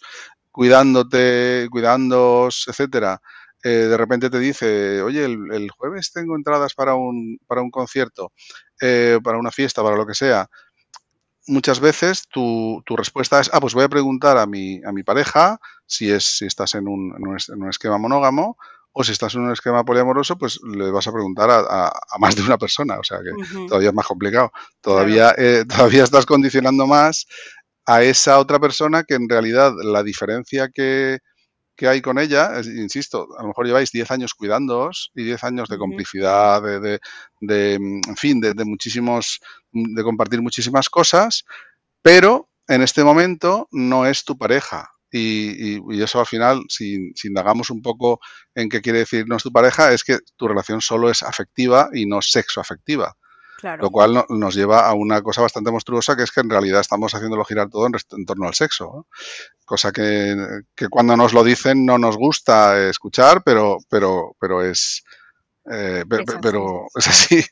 cuidándote, 0.51 1.67
cuidándos, 1.71 2.65
etcétera, 2.67 3.21
eh, 3.63 3.69
de 3.69 3.97
repente 3.97 4.29
te 4.29 4.39
dice, 4.39 5.01
oye, 5.01 5.25
el, 5.25 5.69
jueves 5.71 6.11
tengo 6.13 6.35
entradas 6.35 6.73
para 6.73 6.95
un, 6.95 7.37
para 7.47 7.61
un 7.61 7.71
concierto, 7.71 8.31
para 9.23 9.37
una 9.37 9.51
fiesta, 9.51 9.83
para 9.83 9.97
lo 9.97 10.07
que 10.07 10.13
sea, 10.15 10.47
muchas 11.49 11.79
veces 11.79 12.27
tu, 12.29 12.81
tu, 12.85 12.95
respuesta 12.95 13.39
es, 13.39 13.49
ah, 13.53 13.59
pues 13.59 13.73
voy 13.73 13.83
a 13.83 13.89
preguntar 13.89 14.37
a 14.37 14.45
mi, 14.45 14.81
a 14.83 14.91
mi 14.91 15.03
pareja 15.03 15.59
si, 15.85 16.09
es, 16.11 16.23
si 16.23 16.45
estás 16.45 16.75
en 16.75 16.87
un, 16.87 17.13
en 17.17 17.61
un, 17.61 17.69
esquema 17.69 17.97
monógamo 17.97 18.57
o 18.91 19.03
si 19.03 19.11
estás 19.11 19.35
en 19.35 19.41
un 19.41 19.51
esquema 19.51 19.83
poliamoroso, 19.83 20.37
pues 20.37 20.59
le 20.63 20.91
vas 20.91 21.07
a 21.07 21.11
preguntar 21.11 21.49
a, 21.49 21.87
a, 21.87 22.17
más 22.19 22.35
de 22.35 22.43
una 22.43 22.57
persona, 22.57 22.97
o 22.99 23.03
sea 23.03 23.19
que 23.19 23.31
todavía 23.67 23.89
es 23.89 23.95
más 23.95 24.07
complicado. 24.07 24.51
Todavía, 24.81 25.33
eh, 25.37 25.65
todavía 25.67 26.03
estás 26.03 26.25
condicionando 26.25 26.87
más 26.87 27.27
a 27.85 28.03
esa 28.03 28.39
otra 28.39 28.59
persona 28.59 29.03
que 29.03 29.15
en 29.15 29.27
realidad 29.27 29.73
la 29.83 30.03
diferencia 30.03 30.69
que, 30.69 31.19
que 31.79 31.87
hay 31.87 32.01
con 32.01 32.19
ella, 32.19 32.59
insisto, 32.65 33.29
a 33.37 33.41
lo 33.41 33.47
mejor 33.47 33.65
lleváis 33.65 33.93
10 33.93 34.11
años 34.11 34.33
cuidándoos 34.33 35.11
y 35.15 35.23
10 35.23 35.45
años 35.45 35.69
de 35.69 35.77
complicidad, 35.77 36.61
de, 36.61 36.99
de, 37.39 37.73
en 37.75 38.17
fin, 38.17 38.41
de, 38.41 38.53
muchísimos, 38.65 39.39
de 39.71 40.03
compartir 40.03 40.41
muchísimas 40.41 40.89
cosas, 40.89 41.45
pero 42.01 42.49
en 42.67 42.81
este 42.81 43.05
momento 43.05 43.69
no 43.71 44.05
es 44.05 44.25
tu 44.25 44.37
pareja. 44.37 44.91
Y, 45.09 45.77
y, 45.77 46.03
eso 46.03 46.19
al 46.19 46.25
final, 46.25 46.63
si, 46.67 47.13
si, 47.15 47.29
indagamos 47.29 47.69
un 47.69 47.81
poco 47.81 48.19
en 48.53 48.67
qué 48.67 48.81
quiere 48.81 48.99
decir 48.99 49.25
no 49.25 49.37
es 49.37 49.43
tu 49.43 49.51
pareja, 49.53 49.93
es 49.93 50.03
que 50.03 50.19
tu 50.35 50.49
relación 50.49 50.81
solo 50.81 51.09
es 51.09 51.23
afectiva 51.23 51.89
y 51.93 52.05
no 52.05 52.21
sexo 52.21 52.59
afectiva. 52.59 53.15
Lo 53.79 53.89
cual 53.89 54.25
nos 54.29 54.55
lleva 54.55 54.87
a 54.87 54.93
una 54.93 55.21
cosa 55.21 55.41
bastante 55.41 55.71
monstruosa, 55.71 56.15
que 56.15 56.23
es 56.23 56.31
que 56.31 56.41
en 56.41 56.49
realidad 56.49 56.81
estamos 56.81 57.13
haciéndolo 57.13 57.45
girar 57.45 57.69
todo 57.69 57.87
en, 57.87 58.25
torno 58.25 58.47
al 58.47 58.53
sexo. 58.53 59.07
Cosa 59.65 59.91
que, 59.91 60.35
cuando 60.89 61.15
nos 61.15 61.33
lo 61.33 61.43
dicen 61.43 61.85
no 61.85 61.97
nos 61.97 62.17
gusta 62.17 62.89
escuchar, 62.89 63.43
pero, 63.43 63.77
pero, 63.89 64.35
pero 64.39 64.63
es, 64.63 65.03
eh, 65.71 66.03
pero 66.41 66.87
es 66.95 67.07
así. 67.07 67.43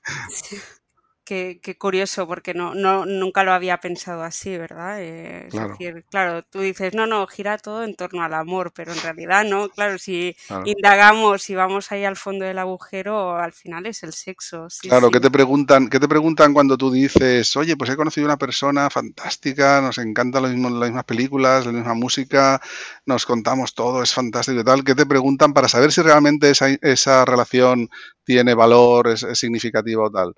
Qué, 1.27 1.60
curioso, 1.77 2.25
porque 2.25 2.53
no, 2.53 2.74
no, 2.74 3.05
nunca 3.05 3.43
lo 3.43 3.51
había 3.51 3.81
pensado 3.81 4.24
así, 4.24 4.57
¿verdad? 4.57 5.01
Eh, 5.01 5.48
es 5.48 5.51
claro. 5.51 5.72
decir, 5.72 6.05
claro, 6.10 6.43
tú 6.43 6.62
dices, 6.62 6.93
no, 6.93 7.05
no, 7.05 7.27
gira 7.27 7.57
todo 7.57 7.84
en 7.84 7.98
torno 7.98 8.24
al 8.24 8.34
amor, 8.34 8.72
pero 8.74 8.93
en 8.93 9.01
realidad 9.01 9.43
no, 9.43 9.67
claro, 9.67 9.98
si 9.98 10.38
indagamos 10.63 11.50
y 11.50 11.55
vamos 11.55 11.91
ahí 11.91 12.05
al 12.05 12.15
fondo 12.15 12.46
del 12.46 12.57
agujero, 12.57 13.36
al 13.36 13.51
final 13.51 13.88
es 13.88 14.03
el 14.03 14.13
sexo. 14.13 14.69
claro, 14.84 15.12
¿qué 15.12 15.19
te 15.19 15.29
preguntan, 15.29 15.89
qué 15.89 16.00
te 16.00 16.07
preguntan 16.07 16.53
cuando 16.53 16.77
tú 16.77 16.91
dices, 16.91 17.57
oye, 17.57 17.75
pues 17.75 17.89
he 17.89 17.98
conocido 17.98 18.25
una 18.25 18.38
persona 18.38 18.89
fantástica, 18.89 19.81
nos 19.81 19.98
encantan 19.98 20.43
las 20.43 20.53
mismas 20.53 21.03
películas, 21.03 21.65
la 21.65 21.74
misma 21.74 21.93
música, 21.93 22.62
nos 23.05 23.25
contamos 23.25 23.74
todo, 23.74 24.01
es 24.01 24.13
fantástico 24.13 24.62
y 24.62 24.63
tal? 24.63 24.86
¿Qué 24.86 24.96
te 24.96 25.05
preguntan 25.05 25.53
para 25.53 25.67
saber 25.67 25.91
si 25.91 26.01
realmente 26.01 26.51
esa, 26.51 26.69
esa 26.69 27.25
relación 27.25 27.89
tiene 28.24 28.53
valor, 28.53 29.10
es 29.10 29.27
significativa 29.34 30.05
o 30.05 30.10
tal? 30.10 30.34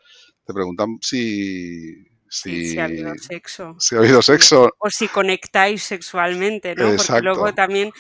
Te 0.50 0.53
preguntan 0.56 0.98
si, 1.00 2.08
si, 2.27 2.79
ha 2.79 2.86
habido 2.86 3.13
sexo. 3.20 3.75
Si 3.77 3.94
ha 3.94 4.00
habido 4.00 4.20
sexo. 4.24 4.72
O 4.79 4.89
si 4.89 5.08
conectáis 5.08 5.84
sexualmente, 5.84 6.74
¿no? 6.74 6.96
Porque 6.96 7.22
luego 7.22 7.53
también 7.53 7.91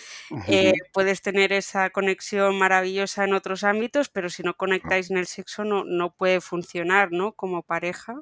eh, 0.47 0.73
puedes 0.91 1.21
tener 1.21 1.53
esa 1.53 1.91
conexión 1.91 2.57
maravillosa 2.57 3.25
en 3.25 3.35
otros 3.35 3.63
ámbitos, 3.63 4.09
pero 4.09 4.31
si 4.31 4.41
no 4.41 4.55
conectáis 4.57 5.11
en 5.11 5.17
el 5.17 5.27
sexo 5.27 5.63
no, 5.63 5.83
no 5.85 6.11
puede 6.11 6.41
funcionar, 6.41 7.09
¿no? 7.11 7.33
Como 7.33 7.61
pareja. 7.61 8.19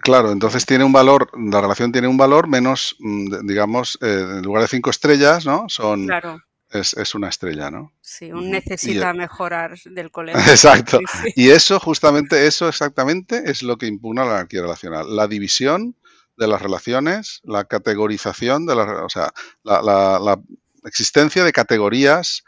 Claro, 0.00 0.30
entonces 0.30 0.66
tiene 0.66 0.84
un 0.84 0.92
valor, 0.92 1.30
la 1.38 1.62
relación 1.62 1.90
tiene 1.90 2.08
un 2.08 2.18
valor 2.18 2.48
menos, 2.48 2.96
mm, 2.98 3.46
digamos, 3.46 3.98
eh, 4.02 4.36
en 4.36 4.42
lugar 4.42 4.62
de 4.62 4.68
cinco 4.68 4.90
estrellas, 4.90 5.46
¿no? 5.46 5.64
Son 5.68 6.06
claro 6.06 6.42
es, 6.70 7.14
una 7.14 7.28
estrella, 7.28 7.70
¿no? 7.70 7.92
Sí, 8.00 8.30
un 8.32 8.50
necesita 8.50 9.12
mejorar 9.12 9.76
del 9.84 10.10
colegio. 10.12 10.40
Exacto. 10.40 11.00
Y 11.34 11.50
eso, 11.50 11.80
justamente, 11.80 12.46
eso 12.46 12.68
exactamente 12.68 13.50
es 13.50 13.62
lo 13.62 13.76
que 13.76 13.86
impugna 13.86 14.24
la 14.24 14.36
anarquía 14.36 14.62
relacional. 14.62 15.14
La 15.14 15.26
división 15.26 15.96
de 16.36 16.46
las 16.46 16.62
relaciones, 16.62 17.40
la 17.44 17.64
categorización 17.64 18.66
de 18.66 18.74
las, 18.74 18.88
o 18.88 19.08
sea, 19.08 19.30
la, 19.62 20.40
existencia 20.84 21.44
de 21.44 21.52
categorías 21.52 22.42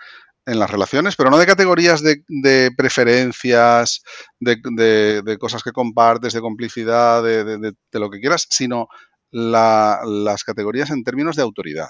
en 0.46 0.58
las 0.58 0.70
relaciones, 0.70 1.16
pero 1.16 1.28
no 1.28 1.38
de 1.38 1.46
categorías 1.46 2.02
de, 2.02 2.70
preferencias, 2.76 4.02
de, 4.40 5.36
cosas 5.38 5.62
que 5.62 5.72
compartes, 5.72 6.32
de 6.32 6.40
complicidad, 6.40 7.22
de, 7.22 7.74
lo 7.92 8.10
que 8.10 8.20
quieras, 8.20 8.46
sino 8.48 8.88
las 9.30 10.44
categorías 10.44 10.90
en 10.90 11.04
términos 11.04 11.36
de 11.36 11.42
autoridad. 11.42 11.88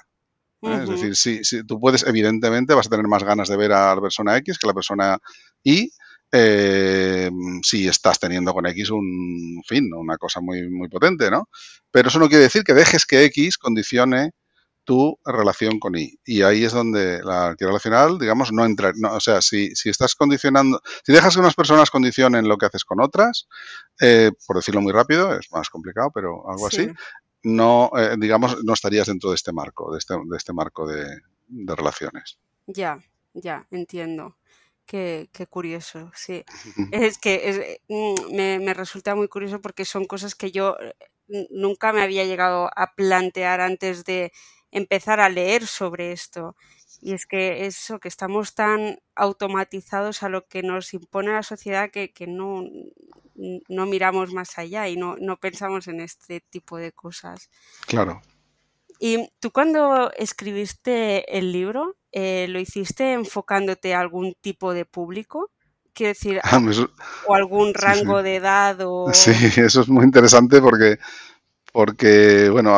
Es 0.63 0.89
decir, 0.89 1.15
si, 1.15 1.43
si, 1.43 1.63
tú 1.65 1.79
puedes, 1.79 2.05
evidentemente, 2.05 2.73
vas 2.73 2.87
a 2.87 2.89
tener 2.89 3.07
más 3.07 3.23
ganas 3.23 3.49
de 3.49 3.57
ver 3.57 3.73
a 3.73 3.95
la 3.95 4.01
persona 4.01 4.37
X 4.37 4.57
que 4.57 4.67
a 4.67 4.69
la 4.69 4.73
persona 4.73 5.17
Y. 5.63 5.91
Eh, 6.35 7.29
si 7.61 7.87
estás 7.87 8.19
teniendo 8.19 8.53
con 8.53 8.65
X 8.65 8.89
un 8.89 9.61
fin, 9.67 9.93
una 9.93 10.17
cosa 10.17 10.41
muy, 10.41 10.67
muy 10.69 10.89
potente, 10.89 11.29
¿no? 11.29 11.47
Pero 11.91 12.09
eso 12.09 12.17
no 12.17 12.27
quiere 12.27 12.45
decir 12.45 12.63
que 12.63 12.73
dejes 12.73 13.05
que 13.05 13.23
X 13.25 13.57
condicione 13.57 14.31
tu 14.83 15.17
relación 15.23 15.79
con 15.79 15.95
Y. 15.95 16.19
Y 16.25 16.41
ahí 16.41 16.65
es 16.65 16.73
donde 16.73 17.21
la 17.23 17.45
arquitectura 17.47 17.69
relacional, 17.69 18.19
digamos, 18.19 18.51
no 18.51 18.65
entra. 18.65 18.91
o 19.11 19.19
sea, 19.19 19.41
si, 19.41 19.75
si, 19.75 19.89
estás 19.89 20.15
condicionando, 20.15 20.81
si 21.05 21.13
dejas 21.13 21.35
que 21.35 21.39
unas 21.39 21.55
personas 21.55 21.89
condicionen 21.89 22.47
lo 22.47 22.57
que 22.57 22.65
haces 22.65 22.83
con 22.83 23.01
otras, 23.01 23.47
eh, 24.01 24.31
por 24.45 24.57
decirlo 24.57 24.81
muy 24.81 24.91
rápido, 24.91 25.37
es 25.37 25.51
más 25.51 25.69
complicado, 25.69 26.11
pero 26.13 26.49
algo 26.49 26.67
así, 26.67 26.89
no, 27.43 27.91
eh, 27.97 28.15
digamos, 28.17 28.63
no 28.63 28.73
estarías 28.73 29.07
dentro 29.07 29.29
de 29.29 29.35
este 29.35 29.51
marco, 29.51 29.91
de 29.91 29.99
este, 29.99 30.13
de 30.13 30.37
este 30.37 30.53
marco 30.53 30.87
de, 30.87 31.21
relaciones. 31.75 32.39
Ya, 32.67 32.99
ya, 33.33 33.67
entiendo. 33.69 34.37
Qué, 34.85 35.29
qué, 35.31 35.47
curioso, 35.47 36.11
sí. 36.15 36.43
Es 36.91 37.17
que 37.17 37.79
mm, 37.87 38.35
me, 38.35 38.59
me, 38.59 38.73
resulta 38.73 39.15
muy 39.15 39.27
curioso 39.27 39.61
porque 39.61 39.85
son 39.85 40.05
cosas 40.05 40.35
que 40.35 40.51
yo 40.51 40.77
eh, 40.79 41.47
nunca 41.51 41.93
me 41.93 42.01
había 42.01 42.25
llegado 42.25 42.69
a 42.75 42.93
plantear 42.95 43.61
antes 43.61 44.03
de 44.03 44.31
empezar 44.71 45.19
a 45.19 45.29
leer 45.29 45.67
sobre 45.67 46.11
esto. 46.11 46.55
Y 47.01 47.13
es 47.13 47.25
que 47.25 47.65
eso, 47.65 47.99
que 47.99 48.07
estamos 48.07 48.55
tan 48.55 48.99
automatizados 49.15 50.23
a 50.23 50.29
lo 50.29 50.47
que 50.47 50.63
nos 50.63 50.93
impone 50.93 51.31
la 51.33 51.43
sociedad 51.43 51.91
que, 51.91 52.11
que 52.13 52.27
no, 52.27 52.63
no 53.35 53.85
miramos 53.85 54.33
más 54.33 54.57
allá 54.57 54.87
y 54.87 54.95
no, 54.95 55.17
pensamos 55.39 55.87
en 55.87 55.99
este 55.99 56.41
tipo 56.41 56.77
de 56.77 56.91
cosas. 56.91 57.49
Claro. 57.87 58.21
Y 58.99 59.29
tú 59.39 59.51
cuando 59.51 60.11
escribiste 60.13 61.37
el 61.37 61.51
libro, 61.51 61.97
eh, 62.11 62.47
¿lo 62.49 62.59
hiciste 62.59 63.13
enfocándote 63.13 63.93
a 63.93 63.99
algún 63.99 64.35
tipo 64.39 64.73
de 64.73 64.85
público? 64.85 65.51
Quiero 65.93 66.09
decir, 66.09 66.39
ah, 66.43 66.59
o 67.27 67.35
algún 67.35 67.73
rango 67.73 68.23
de 68.23 68.37
edad 68.37 68.77
o... 68.81 69.11
Sí, 69.13 69.31
eso 69.61 69.81
es 69.81 69.89
muy 69.89 70.05
interesante 70.05 70.61
porque 70.61 70.97
porque, 71.73 72.49
bueno, 72.51 72.71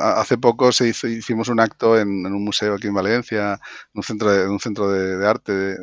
hace 0.00 0.38
poco 0.38 0.70
se 0.70 0.88
hizo, 0.88 1.08
hicimos 1.08 1.48
un 1.48 1.58
acto 1.58 1.98
en, 1.98 2.24
un 2.24 2.44
museo 2.44 2.74
aquí 2.74 2.86
en 2.86 2.94
Valencia, 2.94 3.54
en 3.54 3.58
un 3.92 4.02
centro 4.04 4.30
de, 4.30 4.48
un 4.48 4.60
centro 4.60 4.88
de, 4.88 5.26
arte, 5.26 5.76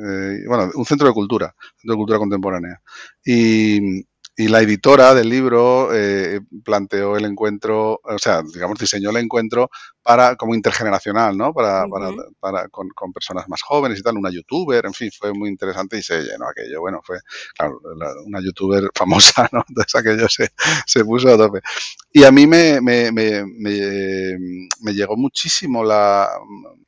bueno, 0.48 0.72
un 0.74 0.86
centro 0.86 1.08
de 1.08 1.14
cultura, 1.14 1.54
centro 1.76 1.96
de 1.96 1.98
cultura 1.98 2.20
contemporánea. 2.20 2.82
Y, 3.26 4.07
y 4.40 4.50
la 4.50 4.62
editora 4.62 5.16
del 5.16 5.30
libro 5.30 5.90
eh, 5.92 6.42
planteó 6.64 7.18
el 7.18 7.26
encuentro, 7.26 8.00
o 8.04 8.20
sea, 8.20 8.44
digamos, 8.44 8.78
diseñó 8.78 9.10
el 9.10 9.18
encuentro 9.18 9.72
para 10.04 10.36
como 10.36 10.54
intergeneracional, 10.54 11.36
¿no? 11.36 11.52
Para, 11.56 11.88
para, 11.88 12.12
para 12.40 12.68
con, 12.70 12.88
con, 12.90 13.12
personas 13.12 13.50
más 13.50 13.64
jóvenes 13.64 13.98
y 13.98 14.04
tal, 14.04 14.16
una 14.16 14.30
youtuber, 14.30 14.86
en 14.86 14.94
fin, 14.94 15.10
fue 15.12 15.34
muy 15.34 15.50
interesante 15.50 15.98
y 15.98 16.04
se 16.04 16.22
llenó 16.22 16.48
aquello. 16.48 16.82
Bueno, 16.82 17.02
fue, 17.04 17.18
claro, 17.58 17.82
una 18.28 18.40
youtuber 18.40 18.84
famosa, 18.96 19.50
¿no? 19.52 19.66
Entonces 19.68 19.96
aquello 19.96 20.30
se, 20.30 20.52
se 20.86 21.04
puso 21.04 21.30
a 21.30 21.38
tope. 21.38 21.62
Y 22.14 22.24
a 22.24 22.32
mí 22.32 22.46
me, 22.46 22.80
me, 22.80 23.12
me, 23.12 23.44
me 23.44 24.94
llegó 24.94 25.18
muchísimo 25.18 25.84
la, 25.84 26.30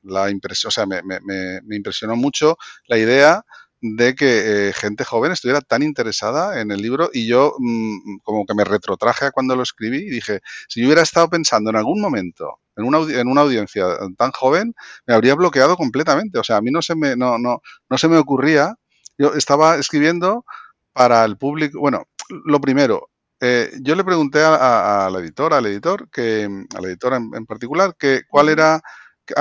la 0.03 0.29
impresión, 0.29 0.67
o 0.67 0.71
sea, 0.71 0.85
me, 0.85 1.01
me 1.01 1.75
impresionó 1.75 2.15
mucho 2.15 2.59
la 2.87 2.99
idea 2.99 3.43
de 3.81 4.15
que 4.15 4.69
eh, 4.69 4.73
gente 4.73 5.05
joven 5.05 5.31
estuviera 5.31 5.61
tan 5.61 5.83
interesada 5.83 6.61
en 6.61 6.71
el 6.71 6.81
libro 6.81 7.09
y 7.13 7.27
yo 7.27 7.55
mm, 7.59 8.19
como 8.23 8.45
que 8.45 8.53
me 8.53 8.63
retrotraje 8.63 9.25
a 9.25 9.31
cuando 9.31 9.55
lo 9.55 9.63
escribí 9.63 9.99
y 9.99 10.09
dije, 10.09 10.41
si 10.67 10.81
yo 10.81 10.87
hubiera 10.87 11.01
estado 11.01 11.29
pensando 11.29 11.69
en 11.69 11.75
algún 11.77 12.01
momento 12.01 12.59
en 12.79 12.85
una, 12.85 12.99
en 12.99 13.27
una 13.27 13.41
audiencia 13.41 13.85
tan 14.17 14.31
joven, 14.31 14.73
me 15.05 15.13
habría 15.13 15.35
bloqueado 15.35 15.75
completamente. 15.77 16.39
O 16.39 16.43
sea, 16.43 16.57
a 16.57 16.61
mí 16.61 16.71
no 16.71 16.81
se 16.81 16.95
me, 16.95 17.15
no, 17.15 17.37
no, 17.37 17.61
no 17.89 17.97
se 17.97 18.07
me 18.07 18.17
ocurría. 18.17 18.75
Yo 19.17 19.33
estaba 19.33 19.75
escribiendo 19.75 20.45
para 20.93 21.25
el 21.25 21.37
público. 21.37 21.79
Bueno, 21.79 22.05
lo 22.45 22.61
primero, 22.61 23.09
eh, 23.41 23.71
yo 23.81 23.95
le 23.95 24.03
pregunté 24.03 24.39
a, 24.43 25.09
la 25.11 25.19
editora, 25.19 25.57
al 25.57 25.65
editor, 25.65 26.09
que, 26.09 26.47
a 26.75 26.81
la 26.81 26.87
editora 26.87 27.17
en, 27.17 27.45
particular, 27.45 27.95
que 27.97 28.21
cuál 28.29 28.49
era 28.49 28.81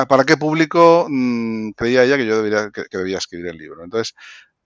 para 0.09 0.25
qué 0.25 0.37
público 0.37 1.07
mm, 1.09 1.71
creía 1.71 2.05
ella 2.05 2.17
que 2.17 2.27
yo 2.27 2.37
debería, 2.37 2.71
que, 2.71 2.85
debía 2.91 3.19
escribir 3.19 3.49
el 3.49 3.59
libro. 3.59 3.85
Entonces, 3.85 4.15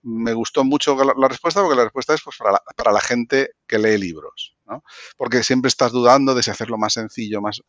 me 0.03 0.33
gustó 0.33 0.63
mucho 0.63 0.95
la, 0.95 1.27
respuesta 1.27 1.61
porque 1.61 1.77
la 1.77 1.85
respuesta 1.85 2.13
es 2.13 2.21
pues, 2.21 2.37
para, 2.37 2.53
la, 2.53 2.61
para 2.75 2.91
la 2.91 2.99
gente 2.99 3.51
que 3.65 3.79
lee 3.79 3.97
libros, 3.97 4.55
¿no? 4.65 4.83
Porque 5.17 5.43
siempre 5.43 5.69
estás 5.69 5.91
dudando 5.91 6.35
de 6.35 6.43
si 6.43 6.51
hacerlo 6.51 6.77
más 6.77 6.93
sencillo, 6.93 7.41
más... 7.41 7.61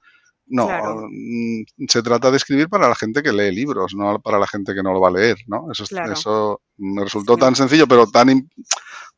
No, 0.47 0.69
mm, 1.09 1.87
se 1.89 2.03
trata 2.03 2.31
de 2.31 2.37
escribir 2.37 2.69
para 2.69 2.89
la 2.89 2.95
gente 2.95 3.23
que 3.23 3.33
lee 3.33 3.55
libros, 3.55 3.95
no 3.95 4.21
para 4.21 4.39
la 4.39 4.47
gente 4.47 4.75
que 4.75 4.83
no 4.83 4.93
lo 4.93 5.01
va 5.01 5.09
a 5.09 5.13
leer, 5.13 5.39
¿no? 5.47 5.73
Eso, 5.73 5.85
eso 5.85 6.61
me 6.77 7.03
resultó 7.05 7.39
tan 7.39 7.57
sencillo, 7.57 7.87
pero 7.87 8.07
tan, 8.11 8.51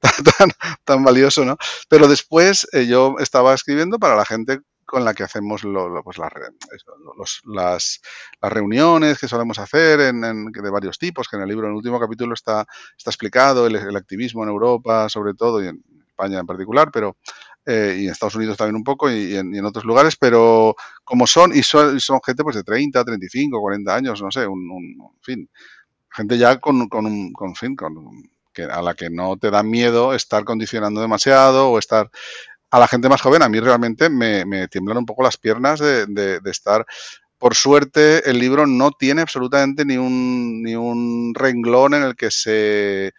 tan, 0.00 0.50
tan, 0.84 1.02
valioso, 1.02 1.44
¿no? 1.44 1.56
Pero 1.88 2.06
después 2.06 2.68
eh, 2.72 2.86
yo 2.86 3.16
estaba 3.18 3.54
escribiendo 3.54 3.98
para 3.98 4.14
la 4.14 4.24
gente 4.24 4.60
con 4.86 5.04
la 5.04 5.12
que 5.12 5.24
hacemos 5.24 5.62
pues 6.04 6.16
las, 7.44 8.00
reuniones 8.40 9.18
que 9.18 9.28
solemos 9.28 9.58
hacer 9.58 10.00
en, 10.00 10.20
de 10.52 10.70
varios 10.70 10.98
tipos, 10.98 11.28
que 11.28 11.36
en 11.36 11.42
el 11.42 11.48
libro, 11.48 11.66
en 11.66 11.72
el 11.72 11.76
último 11.76 11.98
capítulo 12.00 12.34
está, 12.34 12.64
está 12.96 13.10
explicado, 13.10 13.66
el, 13.66 13.96
activismo 13.96 14.44
en 14.44 14.48
Europa 14.48 15.08
sobre 15.08 15.34
todo 15.34 15.62
y 15.62 15.68
en 15.68 15.82
España 16.06 16.38
en 16.38 16.46
particular, 16.46 16.90
pero 16.92 17.16
eh, 17.66 17.96
y 17.98 18.04
en 18.04 18.12
Estados 18.12 18.36
Unidos 18.36 18.56
también 18.56 18.76
un 18.76 18.84
poco 18.84 19.10
y, 19.10 19.36
en, 19.36 19.64
otros 19.64 19.84
lugares, 19.84 20.16
pero 20.16 20.76
como 21.02 21.26
son, 21.26 21.54
y 21.54 21.62
son, 21.64 21.98
son, 21.98 22.20
gente 22.24 22.44
pues 22.44 22.54
de 22.54 22.62
30, 22.62 23.04
35, 23.04 23.60
40 23.60 23.94
años, 23.94 24.22
no 24.22 24.30
sé, 24.30 24.46
un, 24.46 24.70
un 24.70 25.16
fin, 25.20 25.50
gente 26.08 26.38
ya 26.38 26.58
con, 26.58 26.88
con 26.88 27.06
un 27.06 27.32
con, 27.32 27.54
fin, 27.54 27.74
con, 27.74 27.92
que, 28.52 28.62
a 28.62 28.80
la 28.82 28.94
que 28.94 29.10
no 29.10 29.36
te 29.36 29.50
da 29.50 29.62
miedo 29.62 30.14
estar 30.14 30.44
condicionando 30.44 31.00
demasiado 31.00 31.70
o 31.70 31.78
estar 31.78 32.10
a 32.76 32.80
la 32.80 32.88
gente 32.88 33.08
más 33.08 33.22
joven, 33.22 33.42
a 33.42 33.48
mí 33.48 33.58
realmente 33.58 34.10
me, 34.10 34.44
me 34.44 34.68
tiemblan 34.68 34.98
un 34.98 35.06
poco 35.06 35.22
las 35.22 35.38
piernas 35.38 35.80
de, 35.80 36.06
de, 36.06 36.50
estar. 36.50 36.84
Por 37.38 37.54
suerte, 37.54 38.28
el 38.28 38.38
libro 38.38 38.66
no 38.66 38.90
tiene 38.90 39.22
absolutamente 39.22 39.84
ni 39.86 39.96
un, 39.96 40.62
ni 40.62 40.74
un 40.74 41.32
renglón 41.34 41.94
en 41.94 42.02
el 42.02 42.16
que 42.16 42.30
se 42.30 43.12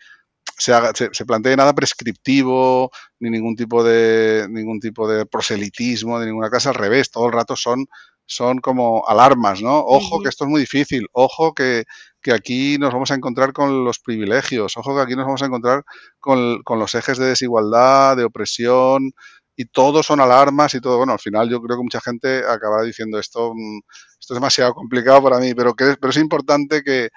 se, 0.57 0.73
haga, 0.73 0.91
se, 0.93 1.25
plantee 1.25 1.55
nada 1.55 1.73
prescriptivo, 1.73 2.91
ni 3.19 3.29
ningún 3.29 3.55
tipo 3.55 3.83
de 3.83 4.47
ningún 4.49 4.79
tipo 4.79 5.07
de 5.07 5.25
proselitismo, 5.25 6.19
de 6.19 6.27
ninguna 6.27 6.49
clase, 6.49 6.69
al 6.69 6.75
revés, 6.75 7.11
todo 7.11 7.27
el 7.27 7.33
rato 7.33 7.55
son, 7.55 7.85
son 8.25 8.59
como 8.59 9.07
alarmas, 9.07 9.61
¿no? 9.61 9.79
Ojo 9.79 10.21
que 10.21 10.29
esto 10.29 10.45
es 10.45 10.49
muy 10.49 10.61
difícil, 10.61 11.07
ojo 11.13 11.53
que, 11.53 11.83
que, 12.21 12.33
aquí 12.33 12.77
nos 12.79 12.91
vamos 12.91 13.11
a 13.11 13.15
encontrar 13.15 13.53
con 13.53 13.85
los 13.85 13.99
privilegios, 13.99 14.77
ojo 14.77 14.95
que 14.95 15.01
aquí 15.01 15.15
nos 15.15 15.25
vamos 15.25 15.43
a 15.43 15.45
encontrar 15.45 15.83
con, 16.19 16.63
con 16.63 16.79
los 16.79 16.95
ejes 16.95 17.17
de 17.17 17.27
desigualdad, 17.27 18.17
de 18.17 18.23
opresión, 18.25 19.11
y 19.57 19.65
todos 19.65 20.05
son 20.05 20.21
alarmas 20.21 20.73
y 20.75 20.79
todo. 20.79 20.97
Bueno, 20.97 21.13
al 21.13 21.19
final 21.19 21.49
yo 21.49 21.59
creo 21.61 21.77
que 21.77 21.83
mucha 21.83 21.99
gente 21.99 22.43
acabará 22.47 22.83
diciendo 22.83 23.19
esto, 23.19 23.53
mm, 23.55 23.79
esto 24.19 24.33
es 24.33 24.37
demasiado 24.37 24.73
complicado 24.73 25.23
para 25.23 25.39
mí, 25.39 25.53
pero, 25.55 25.73
que, 25.73 25.97
pero 25.99 26.11
es 26.11 26.17
importante 26.17 26.83
que, 26.83 27.09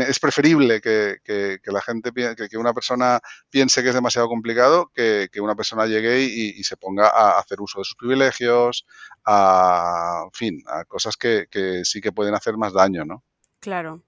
es 0.00 0.18
preferible 0.18 0.80
que, 0.80 1.60
la 1.64 1.80
gente, 1.80 2.10
que, 2.12 2.48
que 2.48 2.58
una 2.58 2.74
persona 2.74 3.20
piense 3.48 3.82
que 3.82 3.90
es 3.90 3.94
demasiado 3.94 4.28
complicado, 4.28 4.90
que, 4.92 5.28
una 5.40 5.54
persona 5.54 5.86
llegue 5.86 6.22
y, 6.22 6.62
se 6.64 6.76
ponga 6.76 7.08
a 7.08 7.38
hacer 7.38 7.60
uso 7.60 7.78
de 7.78 7.84
sus 7.84 7.94
privilegios, 7.94 8.84
a, 9.24 10.22
en 10.24 10.32
fin, 10.32 10.62
a 10.66 10.84
cosas 10.84 11.16
que, 11.16 11.46
sí 11.84 12.00
que 12.00 12.12
pueden 12.12 12.34
hacer 12.34 12.56
más 12.56 12.72
daño, 12.72 13.04
¿no? 13.04 13.22
Claro. 13.60 14.02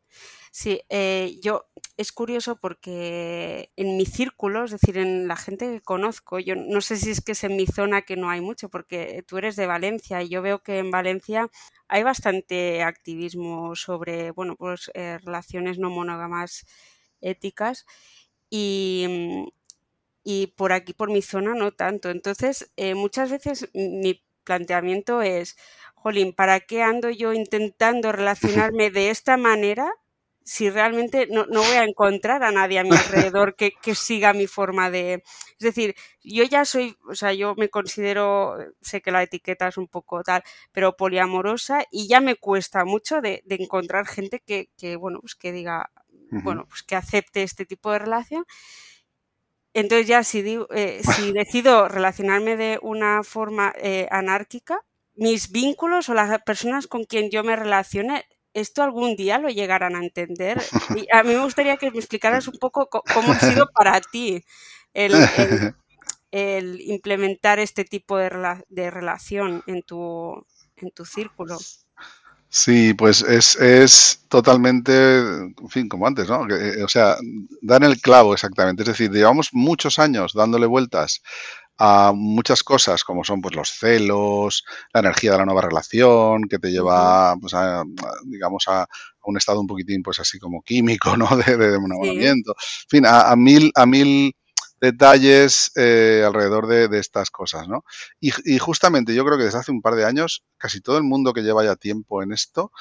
Sí, 0.60 0.80
eh, 0.88 1.38
yo 1.40 1.66
es 1.96 2.10
curioso 2.10 2.56
porque 2.56 3.70
en 3.76 3.96
mi 3.96 4.06
círculo, 4.06 4.64
es 4.64 4.72
decir, 4.72 4.98
en 4.98 5.28
la 5.28 5.36
gente 5.36 5.70
que 5.70 5.80
conozco, 5.80 6.40
yo 6.40 6.56
no 6.56 6.80
sé 6.80 6.96
si 6.96 7.10
es 7.10 7.20
que 7.20 7.30
es 7.32 7.44
en 7.44 7.54
mi 7.56 7.64
zona 7.66 8.02
que 8.02 8.16
no 8.16 8.28
hay 8.28 8.40
mucho, 8.40 8.68
porque 8.68 9.22
tú 9.28 9.38
eres 9.38 9.54
de 9.54 9.68
Valencia 9.68 10.20
y 10.20 10.28
yo 10.30 10.42
veo 10.42 10.60
que 10.64 10.78
en 10.78 10.90
Valencia 10.90 11.48
hay 11.86 12.02
bastante 12.02 12.82
activismo 12.82 13.76
sobre, 13.76 14.32
bueno, 14.32 14.56
pues 14.56 14.90
eh, 14.94 15.18
relaciones 15.24 15.78
no 15.78 15.90
monógamas 15.90 16.66
éticas 17.20 17.86
y, 18.50 19.46
y, 20.24 20.48
por 20.48 20.72
aquí, 20.72 20.92
por 20.92 21.10
mi 21.10 21.22
zona, 21.22 21.54
no 21.54 21.72
tanto. 21.72 22.10
Entonces, 22.10 22.70
eh, 22.76 22.94
muchas 22.96 23.30
veces 23.30 23.70
mi 23.74 24.24
planteamiento 24.44 25.22
es, 25.22 25.56
jolín, 25.94 26.32
¿para 26.34 26.60
qué 26.60 26.82
ando 26.82 27.10
yo 27.10 27.32
intentando 27.32 28.12
relacionarme 28.72 28.90
de 28.90 29.10
esta 29.10 29.36
manera? 29.36 29.90
Si 30.48 30.70
realmente 30.70 31.28
no, 31.30 31.44
voy 31.46 31.76
a 31.76 31.84
encontrar 31.84 32.42
a 32.42 32.50
nadie 32.50 32.78
a 32.78 32.82
mi 32.82 32.96
alrededor 32.96 33.54
que, 33.54 33.74
siga 33.94 34.32
mi 34.32 34.46
forma 34.46 34.90
de... 34.90 35.22
Es 35.58 35.58
decir, 35.58 35.94
yo 36.24 36.42
ya 36.42 36.64
soy, 36.64 36.96
o 37.06 37.14
sea, 37.14 37.34
yo 37.34 37.54
me 37.56 37.68
considero, 37.68 38.56
sé 38.80 39.02
que 39.02 39.10
la 39.10 39.22
etiqueta 39.22 39.68
es 39.68 39.76
un 39.76 39.88
poco 39.88 40.22
tal, 40.22 40.42
pero 40.72 40.96
poliamorosa 40.96 41.84
y 41.90 42.08
ya 42.08 42.20
me 42.20 42.34
cuesta 42.34 42.86
mucho 42.86 43.20
de, 43.20 43.42
encontrar 43.46 44.06
gente 44.06 44.40
que, 44.40 44.96
bueno, 44.96 45.20
pues 45.20 45.34
que 45.34 45.52
diga, 45.52 45.90
bueno, 46.30 46.64
pues 46.66 46.82
que 46.82 46.96
acepte 46.96 47.42
este 47.42 47.66
tipo 47.66 47.92
de 47.92 47.98
relación. 47.98 48.46
Entonces 49.74 50.06
ya 50.06 50.24
si, 50.24 50.40
digo, 50.40 50.66
eh, 50.70 51.02
si 51.02 51.30
decido 51.34 51.88
relacionarme 51.88 52.56
de 52.56 52.78
una 52.80 53.22
forma 53.22 53.74
eh, 53.76 54.08
anárquica, 54.10 54.80
mis 55.14 55.52
vínculos 55.52 56.08
o 56.08 56.14
las 56.14 56.40
personas 56.42 56.86
con 56.86 57.04
quien 57.04 57.28
yo 57.28 57.44
me 57.44 57.54
relacione 57.54 58.24
esto 58.54 58.82
algún 58.82 59.16
día 59.16 59.38
lo 59.38 59.48
llegarán 59.48 59.96
a 59.96 60.00
entender. 60.00 60.60
Y 60.96 61.06
a 61.12 61.22
mí 61.22 61.34
me 61.34 61.42
gustaría 61.42 61.76
que 61.76 61.90
me 61.90 61.98
explicaras 61.98 62.48
un 62.48 62.58
poco 62.58 62.88
cómo 62.88 63.32
ha 63.32 63.40
sido 63.40 63.68
para 63.74 64.00
ti 64.00 64.44
el, 64.94 66.80
implementar 66.80 67.58
este 67.58 67.84
tipo 67.84 68.18
de, 68.18 68.90
relación 68.90 69.62
en 69.66 69.82
tu, 69.82 70.44
en 70.76 70.90
tu 70.90 71.04
círculo. 71.04 71.58
Sí, 72.50 72.94
pues 72.94 73.20
es, 73.22 73.56
es, 73.56 74.24
totalmente, 74.28 75.18
en 75.18 75.68
fin, 75.68 75.86
como 75.86 76.06
antes, 76.06 76.28
¿no? 76.28 76.48
Eh, 76.48 76.82
o 76.82 76.88
sea, 76.88 77.16
dan 77.60 77.82
el 77.82 78.00
clavo 78.00 78.32
exactamente. 78.32 78.82
Es 78.82 78.88
decir, 78.88 79.10
llevamos 79.10 79.50
muchos 79.52 79.98
años 79.98 80.32
dándole 80.32 80.66
vueltas 80.66 81.22
a 81.78 82.12
muchas 82.14 82.62
cosas 82.64 83.04
como 83.04 83.24
son 83.24 83.40
pues 83.40 83.54
los 83.54 83.70
celos, 83.70 84.64
la 84.92 85.00
energía 85.00 85.32
de 85.32 85.38
la 85.38 85.44
nueva 85.44 85.62
relación 85.62 86.44
que 86.48 86.58
te 86.58 86.70
lleva 86.70 87.36
pues 87.40 87.54
a, 87.54 87.84
digamos 88.24 88.64
a, 88.66 88.86
un 89.24 89.36
estado 89.36 89.60
un 89.60 89.66
poquitín 89.66 90.02
pues 90.02 90.18
así 90.20 90.38
como 90.38 90.62
químico, 90.62 91.16
¿no? 91.16 91.28
De, 91.36 91.56
de, 91.56 91.76
enamoramiento. 91.76 92.52
En 92.52 92.88
fin, 92.88 93.06
a, 93.06 93.34
mil 93.36 93.70
a 93.74 93.86
mil 93.86 94.34
detalles 94.80 95.72
eh, 95.76 96.22
alrededor 96.26 96.66
de, 96.66 96.98
estas 96.98 97.30
cosas, 97.30 97.68
¿no? 97.68 97.84
Y, 98.20 98.58
justamente 98.58 99.14
yo 99.14 99.24
creo 99.24 99.38
que 99.38 99.44
desde 99.44 99.58
hace 99.58 99.72
un 99.72 99.82
par 99.82 99.94
de 99.94 100.04
años 100.04 100.44
casi 100.56 100.80
todo 100.80 100.98
el 100.98 101.04
mundo 101.04 101.32
que 101.32 101.42
lleva 101.42 101.64
ya 101.64 101.76
tiempo 101.76 102.22
en 102.22 102.32
esto, 102.32 102.72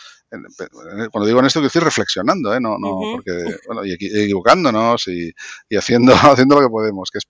cuando 1.11 1.25
digo 1.25 1.39
en 1.39 1.45
esto 1.45 1.59
quiero 1.59 1.69
decir 1.69 1.83
reflexionando, 1.83 2.53
¿eh? 2.53 2.59
No, 2.59 2.77
no, 2.77 2.99
porque, 3.13 3.43
bueno, 3.67 3.85
y 3.85 3.93
equivocándonos 3.93 5.07
y, 5.07 5.31
haciendo, 5.75 6.13
haciendo 6.15 6.55
lo 6.55 6.61
que 6.61 6.71
podemos, 6.71 7.09
que 7.11 7.17
es, 7.19 7.25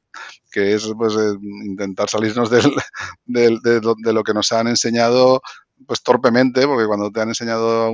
que 0.51 0.73
es 0.73 0.91
pues 0.97 1.15
eh, 1.15 1.37
intentar 1.65 2.09
salirnos 2.09 2.49
del, 2.49 2.73
del, 3.25 3.59
de, 3.61 3.79
de, 3.79 4.13
lo 4.13 4.23
que 4.23 4.33
nos 4.33 4.51
han 4.51 4.67
enseñado 4.67 5.41
pues 5.85 6.01
torpemente, 6.01 6.65
porque 6.65 6.87
cuando 6.87 7.11
te 7.11 7.21
han 7.21 7.29
enseñado, 7.29 7.91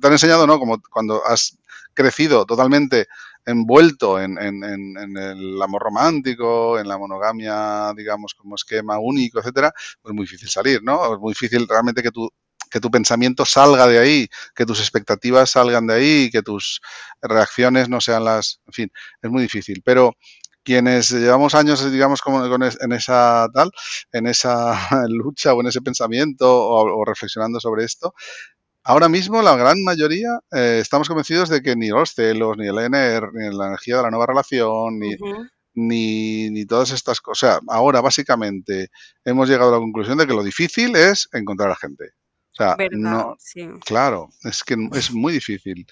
te 0.00 0.06
han 0.06 0.12
enseñado, 0.12 0.46
¿no? 0.46 0.58
Como 0.58 0.80
cuando 0.90 1.24
has 1.26 1.58
crecido 1.92 2.44
totalmente 2.46 3.06
envuelto 3.46 4.20
en, 4.20 4.36
el 4.38 5.62
amor 5.62 5.82
romántico, 5.82 6.78
en 6.78 6.88
la 6.88 6.98
monogamia, 6.98 7.92
digamos, 7.96 8.34
como 8.34 8.56
esquema 8.56 8.98
único, 8.98 9.38
etcétera, 9.38 9.72
pues 10.02 10.14
muy 10.14 10.24
difícil 10.24 10.48
salir, 10.48 10.82
¿no? 10.82 11.14
Es 11.14 11.20
muy 11.20 11.30
difícil 11.30 11.66
realmente 11.68 12.02
que 12.02 12.10
tu, 12.10 12.28
que 12.70 12.80
tu 12.80 12.90
pensamiento 12.90 13.46
salga 13.46 13.86
de 13.86 13.98
ahí, 13.98 14.28
que 14.54 14.66
tus 14.66 14.80
expectativas 14.80 15.50
salgan 15.50 15.86
de 15.86 15.94
ahí, 15.94 16.30
que 16.30 16.42
tus 16.42 16.80
reacciones 17.22 17.88
no 17.88 18.00
sean 18.00 18.24
las, 18.24 18.60
en 18.66 18.72
fin, 18.72 18.92
es 19.22 19.30
muy 19.30 19.42
difícil. 19.42 19.82
Pero 19.84 20.14
quienes 20.64 21.12
llevamos 21.12 21.54
años, 21.54 21.90
digamos, 21.92 22.20
como 22.20 22.44
en 22.44 22.92
esa 22.92 23.46
tal, 23.54 23.70
en 24.12 24.26
esa 24.26 24.74
lucha 25.08 25.54
o 25.54 25.60
en 25.60 25.68
ese 25.68 25.80
pensamiento 25.80 26.46
o 26.50 27.04
reflexionando 27.04 27.60
sobre 27.60 27.84
esto, 27.84 28.12
Ahora 28.88 29.08
mismo 29.08 29.42
la 29.42 29.56
gran 29.56 29.82
mayoría 29.82 30.38
eh, 30.52 30.78
estamos 30.80 31.08
convencidos 31.08 31.48
de 31.48 31.60
que 31.60 31.74
ni 31.74 31.88
los 31.88 32.14
celos, 32.14 32.56
ni 32.56 32.68
el 32.68 32.78
NR, 32.78 33.32
ni 33.32 33.52
la 33.52 33.66
energía 33.66 33.96
de 33.96 34.02
la 34.04 34.10
nueva 34.10 34.26
relación, 34.26 35.00
ni, 35.00 36.50
ni, 36.50 36.64
todas 36.66 36.92
estas 36.92 37.20
cosas. 37.20 37.58
ahora 37.66 38.00
básicamente 38.00 38.90
hemos 39.24 39.48
llegado 39.48 39.70
a 39.70 39.72
la 39.72 39.80
conclusión 39.80 40.18
de 40.18 40.26
que 40.28 40.34
lo 40.34 40.44
difícil 40.44 40.94
es 40.94 41.28
encontrar 41.32 41.72
a 41.72 41.74
gente. 41.74 42.10
O 42.52 42.54
sea, 42.56 42.76
no, 42.92 43.36
claro, 43.84 44.28
es 44.44 44.62
que 44.62 44.76
es 44.92 45.12
muy 45.12 45.32
difícil. 45.32 45.84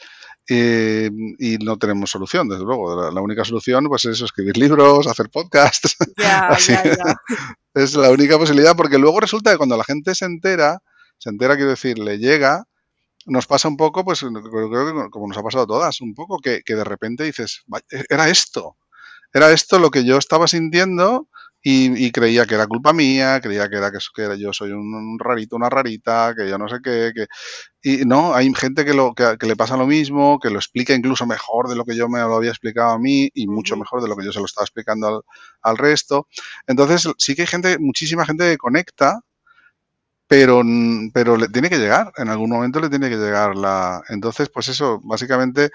Eh, 0.48 1.10
y 1.40 1.58
no 1.58 1.76
tenemos 1.78 2.10
solución, 2.10 2.48
desde 2.48 2.62
luego. 2.62 3.10
La, 3.10 3.20
única 3.20 3.44
solución 3.44 3.86
pues 3.88 4.04
es 4.04 4.20
escribir 4.20 4.56
libros, 4.56 5.08
hacer 5.08 5.30
podcasts. 5.30 5.96
es 7.74 7.94
la 7.96 8.10
única 8.10 8.38
posibilidad 8.38 8.76
porque 8.76 8.98
luego 8.98 9.18
resulta 9.18 9.50
que 9.50 9.56
cuando 9.56 9.76
la 9.76 9.84
gente 9.84 10.14
se 10.14 10.26
entera, 10.26 10.78
se 11.18 11.30
entera, 11.30 11.56
quiero 11.56 11.70
decir, 11.70 11.98
le 11.98 12.18
llega, 12.18 12.64
nos 13.26 13.46
pasa 13.46 13.68
un 13.68 13.76
poco, 13.76 14.04
pues 14.04 14.20
creo 14.20 14.70
que 14.70 15.10
como 15.10 15.28
nos 15.28 15.36
ha 15.36 15.42
pasado 15.42 15.64
a 15.64 15.66
todas, 15.66 16.00
un 16.00 16.14
poco 16.14 16.38
que, 16.38 16.62
de 16.66 16.84
repente 16.84 17.24
dices, 17.24 17.64
e, 17.90 18.04
era 18.08 18.28
esto, 18.28 18.76
era 19.32 19.52
esto 19.52 19.78
lo 19.78 19.90
que 19.90 20.04
yo 20.04 20.18
estaba 20.18 20.46
sintiendo 20.46 21.28
y, 21.66 22.12
creía 22.12 22.44
que 22.44 22.56
era 22.56 22.66
culpa 22.66 22.92
mía, 22.92 23.40
creía 23.40 23.70
que 23.70 23.76
era 23.76 23.90
que, 23.90 23.98
que 24.14 24.38
yo 24.38 24.52
soy 24.52 24.70
un, 24.72 25.18
rarito, 25.18 25.56
una 25.56 25.70
rarita, 25.70 26.34
que 26.36 26.46
yo 26.46 26.58
no 26.58 26.68
sé 26.68 26.76
qué, 26.84 27.12
que... 27.14 27.26
Y 27.82 28.04
no, 28.04 28.34
hay 28.34 28.52
gente 28.54 28.84
que, 28.84 28.92
lo, 28.92 29.14
que, 29.14 29.36
le 29.46 29.56
pasa 29.56 29.76
lo 29.76 29.86
mismo, 29.86 30.38
que 30.38 30.50
lo 30.50 30.58
explica 30.58 30.94
incluso 30.94 31.26
mejor 31.26 31.68
de 31.68 31.76
lo 31.76 31.86
que 31.86 31.96
yo 31.96 32.08
me 32.08 32.20
lo 32.20 32.36
había 32.36 32.50
explicado 32.50 32.92
a 32.92 32.98
mí 32.98 33.30
y 33.32 33.46
mucho 33.46 33.76
mejor 33.76 34.02
de 34.02 34.08
lo 34.08 34.16
que 34.16 34.26
yo 34.26 34.32
se 34.32 34.40
lo 34.40 34.44
estaba 34.44 34.64
explicando 34.64 35.08
al, 35.08 35.22
al 35.62 35.78
resto. 35.78 36.28
Entonces 36.66 37.08
sí 37.16 37.34
que 37.34 37.42
hay 37.42 37.48
gente, 37.48 37.78
muchísima 37.78 38.26
gente 38.26 38.50
que 38.50 38.58
conecta 38.58 39.22
pero, 40.34 40.62
pero 41.12 41.36
le 41.36 41.46
tiene 41.46 41.70
que 41.70 41.78
llegar, 41.78 42.12
en 42.16 42.28
algún 42.28 42.50
momento 42.50 42.80
le 42.80 42.90
tiene 42.90 43.08
que 43.08 43.16
llegar 43.16 43.54
la... 43.54 44.02
Entonces, 44.08 44.48
pues 44.48 44.66
eso, 44.66 45.00
básicamente 45.04 45.70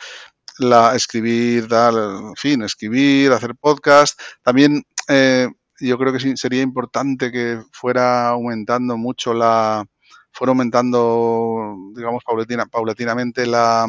la 0.57 0.97
escribir, 0.97 1.65
dar, 1.69 1.93
en 1.93 2.35
fin, 2.35 2.61
escribir, 2.63 3.31
hacer 3.31 3.55
podcast. 3.55 4.19
También 4.43 4.83
eh, 5.07 5.47
yo 5.79 5.97
creo 5.97 6.11
que 6.11 6.35
sería 6.35 6.61
importante 6.61 7.31
que 7.31 7.61
fuera 7.71 8.27
aumentando 8.27 8.97
mucho 8.97 9.33
la, 9.33 9.85
fuera 10.33 10.51
aumentando, 10.51 11.77
digamos, 11.95 12.21
paulatina, 12.25 12.65
paulatinamente 12.65 13.45
la, 13.45 13.87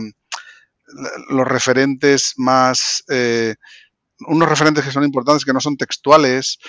los 1.31 1.49
referentes 1.49 2.35
más, 2.37 3.03
eh, 3.09 3.57
unos 4.21 4.49
referentes 4.49 4.85
que 4.85 4.93
son 4.93 5.03
importantes, 5.03 5.45
que 5.45 5.53
no 5.53 5.61
son 5.61 5.77
textuales, 5.77 6.61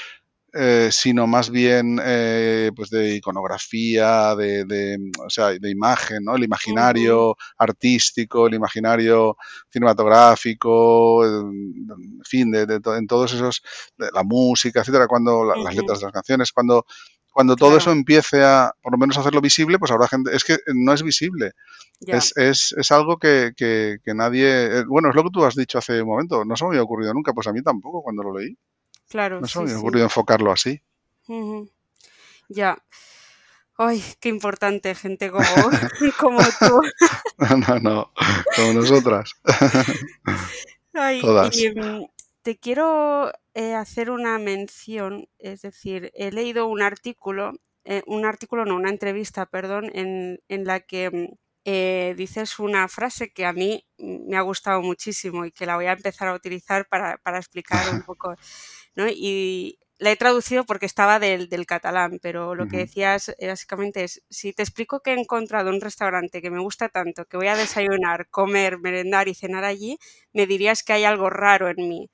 eh, 0.53 0.89
sino 0.91 1.27
más 1.27 1.49
bien 1.49 1.99
eh, 2.03 2.71
pues 2.75 2.89
de 2.89 3.15
iconografía, 3.15 4.35
de, 4.35 4.65
de, 4.65 4.97
o 5.25 5.29
sea, 5.29 5.51
de 5.51 5.69
imagen, 5.69 6.25
¿no? 6.25 6.35
El 6.35 6.43
imaginario 6.43 7.37
artístico, 7.57 8.47
el 8.47 8.55
imaginario 8.55 9.37
cinematográfico, 9.69 11.25
en 11.25 12.21
fin, 12.23 12.51
de, 12.51 12.63
en 12.63 13.07
todos 13.07 13.33
esos, 13.33 13.61
la 13.97 14.23
música, 14.23 14.81
etcétera, 14.81 15.07
cuando 15.07 15.45
las 15.45 15.75
letras 15.75 15.99
de 15.99 16.05
las 16.05 16.13
canciones, 16.13 16.51
cuando 16.51 16.85
cuando 17.31 17.55
todo 17.55 17.77
eso 17.77 17.91
empiece 17.91 18.43
a, 18.43 18.73
por 18.81 18.91
lo 18.91 18.97
menos, 18.97 19.17
hacerlo 19.17 19.39
visible, 19.39 19.79
pues 19.79 19.91
habrá 19.91 20.07
gente, 20.07 20.35
es 20.35 20.43
que 20.43 20.57
no 20.75 20.93
es 20.93 21.01
visible. 21.01 21.51
Es, 22.01 22.35
es, 22.35 22.75
es, 22.77 22.91
algo 22.91 23.17
que, 23.17 23.53
que, 23.55 23.99
nadie, 24.13 24.79
eh, 24.79 24.83
bueno, 24.85 25.09
es 25.09 25.15
lo 25.15 25.23
que 25.23 25.29
tú 25.31 25.45
has 25.45 25.55
dicho 25.55 25.77
hace 25.77 26.01
un 26.01 26.09
momento, 26.09 26.43
no 26.43 26.55
se 26.55 26.65
me 26.65 26.71
había 26.71 26.83
ocurrido 26.83 27.13
nunca, 27.13 27.31
pues 27.31 27.47
a 27.47 27.53
mí 27.53 27.61
tampoco 27.61 28.01
cuando 28.01 28.23
lo 28.23 28.37
leí. 28.37 28.57
Claro. 29.11 29.41
No 29.41 29.47
se 29.47 29.59
me 29.59 29.65
había 29.65 29.77
ocurrido 29.77 30.05
enfocarlo 30.05 30.51
así. 30.53 30.81
Ya. 32.47 32.81
Ay, 33.77 34.01
qué 34.21 34.29
importante, 34.29 34.95
gente 34.95 35.29
como, 35.29 35.43
como 36.19 36.39
tú. 36.39 36.81
no, 37.37 37.57
no, 37.57 37.79
no, 37.79 38.13
como 38.55 38.73
nosotras. 38.73 39.33
Ay, 40.93 41.21
Todas. 41.21 41.55
Mm, 41.57 42.05
te 42.41 42.57
quiero 42.57 43.31
eh, 43.53 43.75
hacer 43.75 44.11
una 44.11 44.37
mención, 44.39 45.27
es 45.39 45.61
decir, 45.61 46.11
he 46.15 46.31
leído 46.31 46.67
un 46.67 46.81
artículo, 46.81 47.53
eh, 47.83 48.03
un 48.07 48.25
artículo, 48.25 48.65
no, 48.65 48.75
una 48.75 48.89
entrevista, 48.89 49.45
perdón, 49.45 49.89
en, 49.93 50.39
en 50.47 50.65
la 50.65 50.79
que 50.81 51.09
mm, 51.09 51.35
eh, 51.63 52.15
dices 52.17 52.57
una 52.57 52.87
frase 52.87 53.31
que 53.31 53.45
a 53.45 53.53
mí 53.53 53.85
me 53.99 54.35
ha 54.35 54.41
gustado 54.41 54.81
muchísimo 54.81 55.45
y 55.45 55.51
que 55.51 55.67
la 55.67 55.75
voy 55.75 55.85
a 55.85 55.91
empezar 55.93 56.27
a 56.27 56.33
utilizar 56.33 56.87
para, 56.87 57.17
para 57.17 57.37
explicar 57.37 57.87
un 57.93 58.01
poco, 58.01 58.35
¿no? 58.95 59.07
Y 59.09 59.79
la 60.01 60.11
he 60.11 60.15
traducido 60.15 60.63
porque 60.63 60.87
estaba 60.87 61.19
del, 61.19 61.47
del 61.47 61.67
catalán, 61.67 62.17
pero 62.23 62.55
lo 62.55 62.67
que 62.67 62.77
decías 62.77 63.35
básicamente 63.39 64.03
es, 64.03 64.23
si 64.31 64.51
te 64.51 64.63
explico 64.63 65.01
que 65.01 65.11
he 65.11 65.19
encontrado 65.19 65.69
un 65.69 65.79
restaurante 65.79 66.41
que 66.41 66.49
me 66.49 66.59
gusta 66.59 66.89
tanto, 66.89 67.25
que 67.25 67.37
voy 67.37 67.47
a 67.47 67.55
desayunar, 67.55 68.27
comer, 68.31 68.79
merendar 68.79 69.27
y 69.27 69.35
cenar 69.35 69.63
allí, 69.63 69.99
me 70.33 70.47
dirías 70.47 70.81
que 70.81 70.93
hay 70.93 71.03
algo 71.03 71.29
raro 71.29 71.69
en 71.69 71.87
mí. 71.87 72.09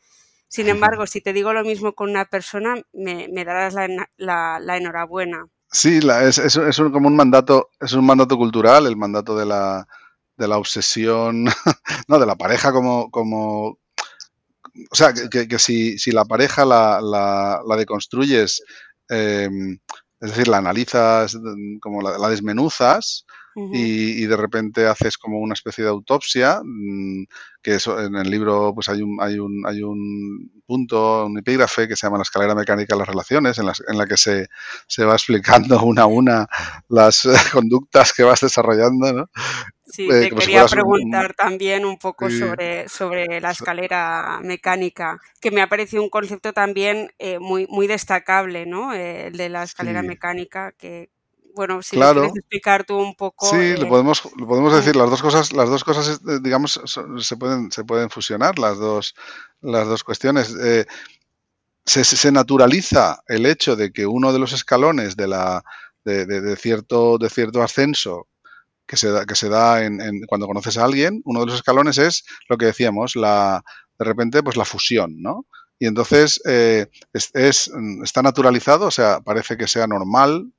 Sin 0.49 0.67
embargo, 0.67 1.07
si 1.07 1.21
te 1.21 1.31
digo 1.31 1.53
lo 1.53 1.63
mismo 1.63 1.93
con 1.93 2.09
una 2.09 2.25
persona, 2.25 2.75
me, 2.91 3.29
darás 3.45 3.73
la, 4.17 4.77
enhorabuena. 4.77 5.47
Sí, 5.71 5.99
es, 6.23 6.39
es, 6.39 6.77
como 6.77 7.07
un 7.07 7.15
mandato, 7.15 7.69
es 7.79 7.93
un 7.93 8.05
mandato 8.05 8.35
cultural, 8.35 8.85
el 8.85 8.97
mandato 8.97 9.37
de 9.37 9.45
la, 9.45 9.87
de 10.35 10.47
la 10.49 10.57
obsesión, 10.57 11.45
no, 12.09 12.19
de 12.19 12.25
la 12.25 12.35
pareja 12.35 12.73
como, 12.73 13.09
como 13.11 13.79
o 14.89 14.95
sea, 14.95 15.13
que, 15.13 15.59
si, 15.59 15.97
si, 15.97 16.11
la 16.11 16.25
pareja 16.25 16.65
la, 16.65 16.99
la, 17.01 17.61
la 17.67 17.75
deconstruyes, 17.75 18.61
em, 19.09 19.79
es 20.19 20.31
decir, 20.31 20.47
la 20.47 20.57
analizas, 20.57 21.37
como 21.81 22.01
la 22.01 22.29
desmenuzas, 22.29 23.25
y, 23.73 24.25
de 24.25 24.37
repente 24.37 24.85
haces 24.85 25.17
como 25.17 25.39
una 25.39 25.53
especie 25.53 25.83
de 25.83 25.89
autopsia, 25.89 26.61
mm, 26.63 27.25
que 27.61 27.75
eso, 27.75 27.99
en 27.99 28.15
el 28.15 28.29
libro 28.29 28.71
pues 28.73 28.87
hay 28.89 29.01
un, 29.01 29.17
hay 29.19 29.39
un, 29.39 29.63
hay 29.65 29.81
un 29.81 30.61
punto, 30.65 31.25
un 31.25 31.39
epígrafe 31.39 31.87
que 31.87 31.95
se 31.95 32.05
llama 32.05 32.17
la 32.17 32.23
escalera 32.23 32.53
mecánica 32.53 32.93
de 32.93 32.99
las 32.99 33.07
relaciones, 33.07 33.57
en 33.57 33.65
la, 33.65 33.73
en 33.87 33.97
la 33.97 34.05
que 34.05 34.17
se, 34.17 34.47
se, 34.87 35.05
va 35.05 35.13
explicando 35.13 35.81
una 35.83 36.03
a 36.03 36.05
una 36.05 36.47
las 36.87 37.27
conductas 37.51 38.13
que 38.13 38.23
vas 38.23 38.41
desarrollando, 38.41 39.11
¿no? 39.11 39.29
Sí, 39.87 40.09
eh, 40.11 40.29
te 40.29 40.35
quería 40.35 40.65
preguntar 40.65 41.33
también 41.33 41.85
un 41.85 41.97
poco 41.97 42.29
sobre, 42.29 42.89
sobre 42.89 43.39
la 43.39 43.51
escalera 43.51 44.39
mecánica, 44.43 45.19
que 45.39 45.51
me 45.51 45.61
ha 45.61 45.69
parecido 45.69 46.03
un 46.03 46.09
concepto 46.09 46.51
también 46.53 47.11
eh, 47.19 47.39
muy, 47.39 47.67
muy 47.67 47.87
destacable, 47.87 48.65
¿no? 48.65 48.93
Eh, 48.93 49.27
el 49.27 49.37
de 49.37 49.49
la 49.49 49.63
escalera 49.63 50.03
mecánica, 50.03 50.73
que, 50.73 51.09
bueno, 51.57 51.81
si 51.81 51.95
claro. 51.95 52.21
quieres 52.21 52.37
explicar 52.37 52.83
tú 52.85 52.97
un 52.97 53.15
poco. 53.15 53.49
Sí, 53.49 53.75
le 53.75 53.87
podemos, 53.87 54.21
podemos 54.21 54.73
decir 54.73 54.95
las 54.95 55.09
dos 55.09 55.23
cosas, 55.23 55.51
las 55.53 55.67
dos 55.67 55.83
cosas, 55.83 56.21
eh, 56.27 56.39
digamos, 56.41 56.79
se 56.85 57.35
pueden, 57.35 57.71
se 57.71 57.83
pueden 57.83 58.11
fusionar 58.11 58.59
las 58.59 58.77
dos, 58.77 59.15
las 59.61 59.87
dos 59.87 60.03
cuestiones. 60.03 60.55
Eh, 60.63 60.85
se, 61.83 62.03
se, 62.03 62.31
naturaliza 62.31 63.21
el 63.27 63.47
hecho 63.47 63.75
de 63.75 63.91
que 63.91 64.05
uno 64.05 64.31
de 64.31 64.39
los 64.39 64.53
escalones 64.53 65.15
de 65.15 65.27
la 65.27 65.63
de, 66.05 66.25
de, 66.25 66.55
cierto 66.55 67.17
de 67.17 67.29
cierto 67.29 67.63
ascenso 67.63 68.27
que 68.87 68.97
se 68.97 69.09
da, 69.09 69.25
que 69.25 69.35
se 69.35 69.49
da 69.49 69.83
en, 69.83 70.21
cuando 70.27 70.47
conoces 70.47 70.77
a 70.77 70.85
alguien, 70.85 71.21
uno 71.25 71.41
de 71.41 71.47
los 71.47 71.55
escalones 71.55 71.97
es 71.97 72.23
lo 72.49 72.57
que 72.57 72.67
decíamos, 72.67 73.15
la 73.15 73.63
de 73.99 74.05
repente 74.05 74.43
pues 74.43 74.57
la 74.57 74.65
fusión, 74.65 75.21
¿no? 75.21 75.45
Y 75.79 75.85
entonces 75.87 76.41
eh, 76.45 76.87
es, 77.13 77.71
está 78.03 78.21
naturalizado, 78.23 78.87
o 78.87 78.91
sea, 78.91 79.19
parece 79.21 79.57
que 79.57 79.67
sea 79.67 79.85
normal 79.87 80.51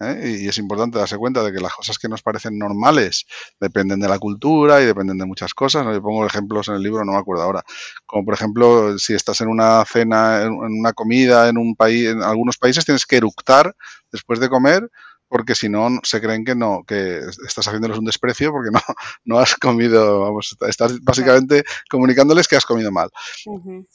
¿eh? 0.00 0.38
Y 0.42 0.48
es 0.48 0.58
importante 0.58 0.98
darse 0.98 1.16
cuenta 1.16 1.42
de 1.42 1.52
que 1.52 1.60
las 1.60 1.72
cosas 1.74 1.98
que 1.98 2.08
nos 2.08 2.22
parecen 2.22 2.58
normales 2.58 3.26
dependen 3.60 4.00
de 4.00 4.08
la 4.08 4.18
cultura 4.18 4.80
y 4.80 4.86
dependen 4.86 5.18
de 5.18 5.26
muchas 5.26 5.54
cosas. 5.54 5.84
Yo 5.84 6.02
pongo 6.02 6.26
ejemplos 6.26 6.68
en 6.68 6.74
el 6.74 6.82
libro, 6.82 7.04
no 7.04 7.12
me 7.12 7.18
acuerdo 7.18 7.42
ahora. 7.42 7.64
Como 8.06 8.24
por 8.24 8.34
ejemplo, 8.34 8.98
si 8.98 9.14
estás 9.14 9.40
en 9.40 9.48
una 9.48 9.84
cena, 9.84 10.42
en 10.42 10.52
una 10.52 10.92
comida 10.92 11.48
en 11.48 11.58
un 11.58 11.74
país, 11.76 12.08
en 12.08 12.22
algunos 12.22 12.58
países 12.58 12.84
tienes 12.84 13.06
que 13.06 13.16
eructar 13.16 13.74
después 14.12 14.40
de 14.40 14.48
comer 14.48 14.88
porque 15.28 15.54
si 15.54 15.68
no 15.68 15.88
se 16.02 16.20
creen 16.20 16.44
que 16.44 16.54
no, 16.54 16.84
que 16.86 17.20
estás 17.46 17.66
haciéndoles 17.66 17.98
un 17.98 18.04
desprecio 18.04 18.50
porque 18.50 18.70
no, 18.70 18.80
no 19.24 19.38
has 19.38 19.54
comido, 19.54 20.22
vamos, 20.22 20.56
estás 20.66 21.00
básicamente 21.02 21.64
comunicándoles 21.90 22.48
que 22.48 22.56
has 22.56 22.64
comido 22.64 22.90
mal. 22.90 23.10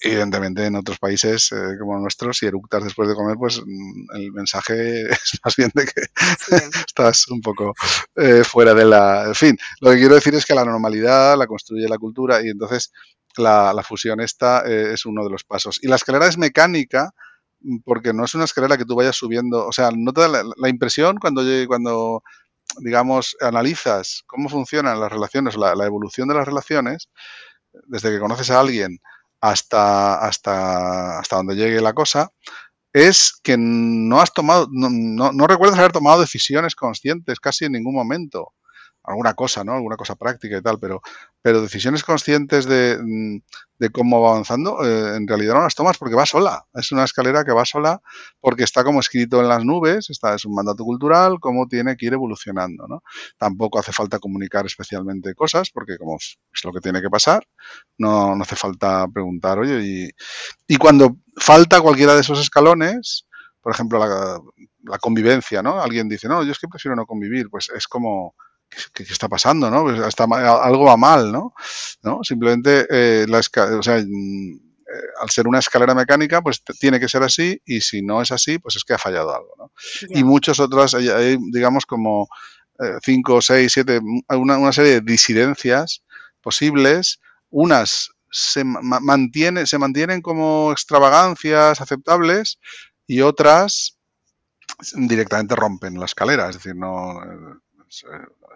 Evidentemente 0.01 0.65
en 0.65 0.75
otros 0.75 0.99
países 0.99 1.51
eh, 1.51 1.77
como 1.79 1.99
nuestros, 1.99 2.37
si 2.37 2.45
eructas 2.45 2.83
después 2.83 3.09
de 3.09 3.15
comer, 3.15 3.35
pues 3.37 3.61
mm, 3.65 4.15
el 4.15 4.31
mensaje 4.31 5.01
es 5.11 5.39
más 5.43 5.55
bien 5.55 5.71
de 5.73 5.85
que 5.85 6.01
estás 6.87 7.27
un 7.29 7.41
poco 7.41 7.73
eh, 8.15 8.43
fuera 8.43 8.73
de 8.73 8.85
la... 8.85 9.25
En 9.25 9.35
fin, 9.35 9.57
lo 9.81 9.91
que 9.91 9.97
quiero 9.97 10.15
decir 10.15 10.35
es 10.35 10.45
que 10.45 10.55
la 10.55 10.65
normalidad 10.65 11.37
la 11.37 11.47
construye 11.47 11.87
la 11.87 11.97
cultura 11.97 12.41
y 12.41 12.49
entonces 12.49 12.91
la, 13.37 13.83
fusión 13.83 14.21
esta 14.21 14.63
eh, 14.65 14.93
es 14.93 15.05
uno 15.05 15.23
de 15.23 15.31
los 15.31 15.43
pasos. 15.43 15.79
Y 15.81 15.87
la 15.87 15.95
escalera 15.95 16.27
es 16.27 16.37
mecánica, 16.37 17.11
porque 17.85 18.13
no 18.13 18.25
es 18.25 18.35
una 18.35 18.45
escalera 18.45 18.77
que 18.77 18.85
tú 18.85 18.95
vayas 18.95 19.15
subiendo, 19.15 19.65
o 19.67 19.71
sea, 19.71 19.89
no 19.95 20.13
te 20.13 20.21
da 20.21 20.43
la, 20.57 20.69
impresión 20.69 21.17
cuando, 21.17 21.43
cuando, 21.67 22.23
digamos, 22.79 23.35
analizas 23.41 24.23
cómo 24.27 24.49
funcionan 24.49 24.99
las 24.99 25.11
relaciones, 25.11 25.55
la, 25.57 25.73
evolución 25.85 26.27
de 26.27 26.35
las 26.35 26.45
relaciones, 26.45 27.09
desde 27.87 28.11
que 28.11 28.19
conoces 28.19 28.49
a 28.51 28.59
alguien 28.59 28.99
hasta, 29.41 30.15
hasta, 30.25 31.19
hasta 31.19 31.35
donde 31.35 31.55
llegue 31.55 31.81
la 31.81 31.93
cosa, 31.93 32.29
es 32.93 33.39
que 33.43 33.57
no 33.57 34.21
has 34.21 34.33
tomado, 34.33 34.67
no, 34.71 35.31
no 35.31 35.47
recuerdas 35.47 35.79
haber 35.79 35.91
tomado 35.91 36.21
decisiones 36.21 36.75
conscientes 36.75 37.39
casi 37.39 37.65
en 37.65 37.73
ningún 37.73 37.95
momento 37.95 38.53
alguna 39.03 39.33
cosa, 39.33 39.63
¿no? 39.63 39.73
Alguna 39.73 39.97
cosa 39.97 40.15
práctica 40.15 40.57
y 40.57 40.61
tal, 40.61 40.79
pero, 40.79 41.01
pero 41.43 41.61
decisiones 41.61 42.05
conscientes 42.05 42.65
de, 42.65 42.97
mm, 42.99 43.39
de 43.77 43.89
cómo 43.89 44.21
va 44.21 44.31
avanzando, 44.31 44.83
eh, 44.85 45.17
en 45.17 45.27
realidad 45.27 45.55
no 45.55 45.63
las 45.63 45.75
tomas 45.75 45.97
porque 45.97 46.15
va 46.15 46.25
sola. 46.25 46.65
Es 46.73 46.93
una 46.93 47.03
escalera 47.03 47.43
que 47.43 47.51
va 47.51 47.65
sola 47.65 48.01
porque 48.39 48.63
está 48.63 48.83
como 48.85 49.01
escrito 49.01 49.41
en 49.41 49.49
las 49.49 49.65
nubes, 49.65 50.09
está, 50.09 50.35
es 50.35 50.45
un 50.45 50.55
mandato 50.55 50.85
cultural, 50.85 51.39
cómo 51.41 51.67
tiene 51.67 51.97
que 51.97 52.05
ir 52.05 52.13
evolucionando, 52.13 52.87
¿no? 52.87 53.03
Tampoco 53.37 53.77
hace 53.77 53.91
falta 53.91 54.19
comunicar 54.19 54.65
especialmente 54.65 55.35
cosas 55.35 55.69
porque 55.69 55.97
como 55.97 56.15
es, 56.15 56.37
lo 56.63 56.71
que 56.71 56.79
tiene 56.79 57.01
que 57.01 57.09
pasar, 57.09 57.45
no, 57.97 58.41
hace 58.41 58.55
falta 58.55 59.05
preguntar, 59.13 59.59
oye, 59.59 59.81
y, 59.83 60.09
y 60.65 60.77
cuando 60.77 61.17
falta 61.35 61.81
cualquiera 61.81 62.15
de 62.15 62.21
esos 62.21 62.39
escalones, 62.39 63.27
por 63.61 63.73
ejemplo, 63.73 63.99
la, 63.99 64.39
la 64.83 64.97
convivencia, 64.97 65.61
¿no? 65.61 65.81
Alguien 65.81 66.07
dice, 66.07 66.29
no, 66.29 66.41
yo 66.43 66.53
es 66.53 66.59
que 66.59 66.69
prefiero 66.69 66.95
no 66.95 67.05
convivir, 67.05 67.49
pues 67.49 67.69
es 67.75 67.87
como 67.87 68.33
¿qué, 68.93 69.03
está 69.03 69.27
pasando? 69.27 69.69
¿no? 69.69 69.83
Pues 69.83 69.99
algo 70.19 70.85
va 70.85 70.97
mal, 70.97 71.31
¿no? 71.31 71.53
¿No? 72.01 72.23
Simplemente, 72.23 72.85
eh, 72.89 73.25
la 73.27 73.39
o 73.39 73.83
sea, 73.83 73.97
mm, 73.97 74.55
eh, 74.93 75.07
al 75.21 75.29
ser 75.29 75.47
una 75.47 75.59
escalera 75.59 75.95
mecánica, 75.95 76.41
pues 76.41 76.63
tiene 76.79 76.99
que 76.99 77.09
ser 77.09 77.23
así 77.23 77.61
y 77.65 77.81
si 77.81 78.01
no 78.01 78.21
es 78.21 78.31
así, 78.31 78.59
pues 78.59 78.75
es 78.75 78.83
que 78.83 78.93
ha 78.93 78.97
fallado 78.97 79.33
algo, 79.35 79.53
¿no? 79.57 79.71
Y 80.09 80.23
muchas 80.23 80.59
otras, 80.59 80.93
hay, 80.93 81.37
digamos, 81.51 81.85
como 81.85 82.27
eh, 82.79 82.97
cinco, 83.03 83.41
seis, 83.41 83.71
siete, 83.73 83.99
una, 84.29 84.57
una, 84.57 84.71
serie 84.73 84.93
de 84.93 85.01
disidencias 85.01 86.03
posibles, 86.41 87.19
unas 87.49 88.11
se, 88.29 88.63
mantiene, 88.63 89.65
se 89.65 89.77
mantienen 89.77 90.21
como 90.21 90.71
extravagancias 90.71 91.79
aceptables 91.81 92.59
y 93.07 93.21
otras 93.21 93.97
directamente 94.93 95.55
rompen 95.55 95.99
la 95.99 96.05
escalera, 96.05 96.49
es 96.49 96.55
decir, 96.55 96.75
no 96.75 97.21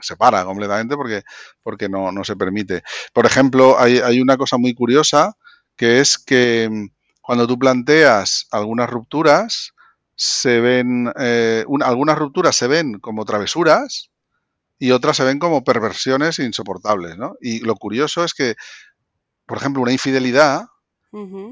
se 0.01 0.15
para 0.15 0.43
completamente 0.45 0.95
porque, 0.95 1.23
porque 1.63 1.89
no, 1.89 2.11
no 2.11 2.23
se 2.23 2.35
permite. 2.35 2.83
Por 3.13 3.25
ejemplo, 3.25 3.79
hay, 3.79 3.99
hay 3.99 4.19
una 4.21 4.37
cosa 4.37 4.57
muy 4.57 4.73
curiosa 4.73 5.33
que 5.75 5.99
es 5.99 6.17
que 6.17 6.69
mm, 6.69 6.87
cuando 7.21 7.47
tú 7.47 7.59
planteas 7.59 8.47
algunas 8.51 8.89
rupturas, 8.89 9.73
se 10.15 10.59
ven, 10.59 11.11
eh, 11.19 11.63
algunas 11.81 12.17
rupturas 12.17 12.55
se 12.55 12.67
ven 12.67 12.99
como 12.99 13.23
travesuras 13.23 14.09
y 14.79 14.91
otras 14.91 15.17
se 15.17 15.23
ven 15.23 15.39
como 15.39 15.63
perversiones 15.63 16.39
insoportables, 16.39 17.17
¿no? 17.17 17.35
Y 17.41 17.59
lo 17.59 17.75
curioso 17.75 18.23
es 18.23 18.33
que, 18.33 18.55
por 19.45 19.57
ejemplo, 19.57 19.81
una 19.83 19.91
infidelidad 19.91 20.67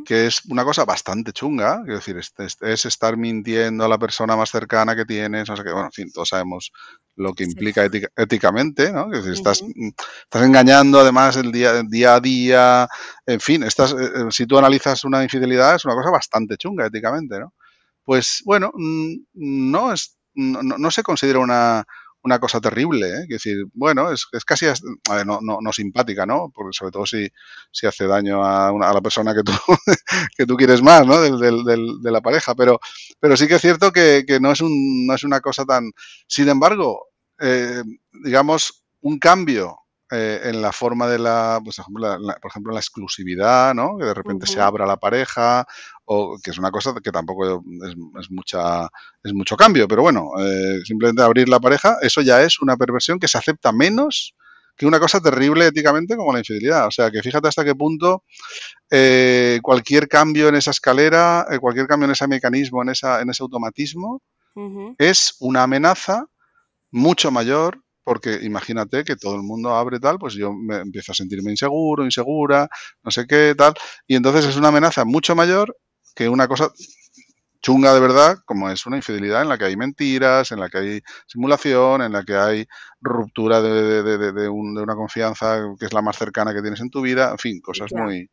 que 0.06 0.28
es 0.28 0.46
una 0.46 0.64
cosa 0.64 0.86
bastante 0.86 1.32
chunga, 1.32 1.82
es 1.88 1.96
decir, 1.96 2.18
es, 2.18 2.86
estar 2.86 3.18
mintiendo 3.18 3.86
a 3.86 3.88
la 3.88 3.98
persona 3.98 4.36
más 4.36 4.52
cercana 4.52 4.96
que 4.96 5.06
tienes, 5.06 5.50
no 5.50 5.56
sé 5.56 5.64
qué, 5.64 5.72
bueno, 5.72 5.88
en 5.88 5.92
fin, 5.92 6.12
todos 6.12 6.30
sabemos 6.30 6.72
lo 7.16 7.34
que 7.34 7.46
implica 7.46 7.88
éticamente, 8.16 8.92
¿no? 8.92 9.06
Es 9.12 9.20
decir, 9.20 9.34
estás, 9.34 9.64
mm, 9.64 9.90
estás 10.24 10.44
engañando 10.44 11.00
además 11.00 11.38
el 11.38 11.52
día, 11.52 11.82
día 11.84 12.16
a 12.16 12.20
día, 12.20 12.88
en 13.26 13.40
fin, 13.40 13.64
estás, 13.64 13.94
eh, 13.94 13.96
eh, 14.16 14.26
si 14.30 14.46
tú 14.46 14.58
analizas 14.58 15.04
una 15.06 15.24
infidelidad 15.24 15.76
es 15.76 15.86
una 15.86 15.96
cosa 15.96 16.12
bastante 16.12 16.58
chunga 16.58 16.88
éticamente, 16.88 17.40
¿no? 17.40 17.54
pues 18.04 18.42
bueno, 18.46 18.72
mm, 18.74 19.16
no, 19.34 19.92
es, 19.92 20.18
no 20.36 20.92
se 20.92 21.04
considera 21.04 21.40
una, 21.40 21.86
una 22.26 22.40
cosa 22.40 22.60
terrible, 22.60 23.08
¿eh? 23.08 23.22
Es 23.22 23.30
decir, 23.30 23.66
bueno, 23.74 24.12
es, 24.12 24.26
es 24.32 24.44
casi 24.44 24.66
no, 25.26 25.40
no, 25.42 25.60
no, 25.62 25.72
simpática, 25.72 26.26
¿no? 26.26 26.52
Porque 26.54 26.74
sobre 26.74 26.92
todo 26.92 27.06
si, 27.06 27.30
si 27.72 27.86
hace 27.86 28.08
daño 28.08 28.44
a, 28.44 28.72
una, 28.72 28.90
a 28.90 28.94
la 28.94 29.02
persona 29.02 29.34
que 29.36 29.44
tú, 29.44 29.54
que 30.38 30.46
tú 30.48 30.56
quieres 30.58 30.82
más, 30.82 31.06
¿no? 31.06 31.22
Del, 31.22 31.64
del, 31.64 32.02
de 32.02 32.12
la 32.12 32.22
pareja. 32.22 32.56
Pero, 32.56 32.80
pero 33.20 33.38
sí 33.38 33.48
que 33.48 33.56
es 33.56 33.62
cierto 33.62 33.92
que, 33.92 34.24
que 34.28 34.40
no, 34.40 34.52
es 34.52 34.62
un, 34.62 35.06
no 35.06 35.14
es 35.14 35.24
una 35.24 35.40
cosa 35.40 35.66
tan... 35.66 35.92
Sin 36.28 36.50
embargo, 36.50 37.10
eh, 37.40 37.84
digamos, 38.24 38.84
un 39.02 39.20
cambio 39.20 39.78
eh, 40.16 40.42
en 40.50 40.62
la 40.62 40.72
forma 40.72 41.08
de 41.08 41.20
la, 41.20 41.60
pues, 41.64 41.78
por 41.78 42.50
ejemplo, 42.50 42.74
la, 42.74 42.80
exclusividad, 42.80 43.74
¿no? 43.76 43.98
Que 43.98 44.06
de 44.06 44.14
repente 44.14 44.48
se 44.48 44.62
abra 44.62 44.86
la 44.86 44.98
pareja, 44.98 45.66
o 46.06 46.38
que 46.42 46.52
es 46.52 46.58
una 46.58 46.72
cosa 46.72 46.94
que 47.04 47.12
tampoco 47.12 47.64
es, 48.20 48.32
mucha, 48.32 48.88
es 49.24 49.34
mucho 49.34 49.58
cambio, 49.58 49.88
pero 49.88 50.02
bueno, 50.02 50.32
eh, 50.40 50.80
simplemente 50.86 51.22
abrir 51.22 51.50
la 51.50 51.60
pareja, 51.60 51.98
eso 52.02 52.22
ya 52.22 52.42
es 52.42 52.62
una 52.62 52.78
perversión 52.78 53.20
que 53.20 53.28
se 53.28 53.38
acepta 53.38 53.72
menos 53.72 54.34
que 54.78 54.86
una 54.86 55.00
cosa 55.00 55.20
terrible 55.22 55.68
éticamente 55.68 56.16
como 56.16 56.34
la 56.34 56.40
infidelidad. 56.40 56.88
O 56.88 56.92
sea, 56.92 57.10
que 57.12 57.22
fíjate 57.22 57.48
hasta 57.48 57.64
qué 57.64 57.76
punto 57.76 58.24
eh, 58.90 59.60
cualquier 59.62 60.08
cambio 60.08 60.50
en 60.50 60.56
esa 60.56 60.72
escalera, 60.72 61.46
cualquier 61.62 61.88
cambio 61.88 62.06
en 62.06 62.12
ese 62.12 62.28
mecanismo, 62.28 62.82
en, 62.82 62.90
esa, 62.90 63.22
en 63.22 63.30
ese 63.30 63.44
automatismo, 63.44 64.22
es 64.98 65.36
una 65.40 65.64
amenaza 65.64 66.28
mucho 66.92 67.30
mayor 67.30 67.85
porque 68.06 68.40
imagínate 68.44 69.04
que 69.04 69.16
todo 69.18 69.36
el 69.36 69.42
mundo 69.42 69.76
abre 69.76 70.00
tal, 70.00 70.20
pues 70.20 70.36
yo 70.36 70.54
me 70.54 70.78
empiezo 70.78 71.12
a 71.12 71.16
sentirme 71.16 71.52
inseguro, 71.52 72.06
insegura, 72.06 72.70
no 73.04 73.12
sé 73.12 73.26
qué, 73.28 73.56
tal, 73.58 73.74
y 74.08 74.16
entonces 74.16 74.46
es 74.46 74.56
una 74.56 74.70
amenaza 74.70 75.04
mucho 75.04 75.36
mayor 75.36 75.76
que 76.16 76.30
una 76.30 76.48
cosa 76.48 76.72
chunga 77.62 77.96
de 77.96 78.00
verdad, 78.00 78.38
como 78.46 78.70
es 78.70 78.86
una 78.86 78.98
infidelidad 78.98 79.42
en 79.42 79.50
la 79.50 79.58
que 79.58 79.66
hay 79.66 79.76
mentiras, 79.76 80.52
en 80.52 80.60
la 80.60 80.70
que 80.70 80.78
hay 80.78 81.02
simulación, 81.26 82.04
en 82.04 82.12
la 82.12 82.24
que 82.24 82.36
hay 82.36 82.68
ruptura 83.02 83.60
de, 83.60 84.48
una 84.48 84.96
confianza 84.96 85.64
que 85.80 85.88
es 85.88 85.94
la 85.94 86.04
más 86.04 86.16
cercana 86.16 86.54
que 86.54 86.62
tienes 86.62 86.80
en 86.82 86.92
tu 86.92 87.02
vida, 87.02 87.32
en 87.32 87.40
fin, 87.40 87.62
cosas 87.62 87.92
muy, 87.92 88.30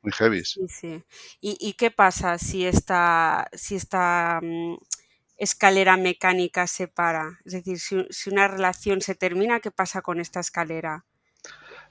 muy 0.00 0.12
heavy. 0.12 0.42
Sí, 0.46 0.66
sí. 0.66 1.04
¿Y, 1.42 1.58
¿Y, 1.60 1.74
qué 1.74 1.90
pasa 1.90 2.38
si 2.38 2.64
esta, 2.64 3.48
si 3.52 3.76
esta 3.76 4.40
mm, 4.42 4.76
escalera 5.40 5.96
mecánica 5.96 6.66
se 6.66 6.86
para? 6.86 7.40
Es 7.44 7.54
decir, 7.54 7.80
si, 8.10 8.30
una 8.30 8.46
relación 8.46 9.00
se 9.00 9.14
termina, 9.14 9.60
¿qué 9.60 9.70
pasa 9.70 10.02
con 10.02 10.20
esta 10.20 10.38
escalera? 10.38 11.04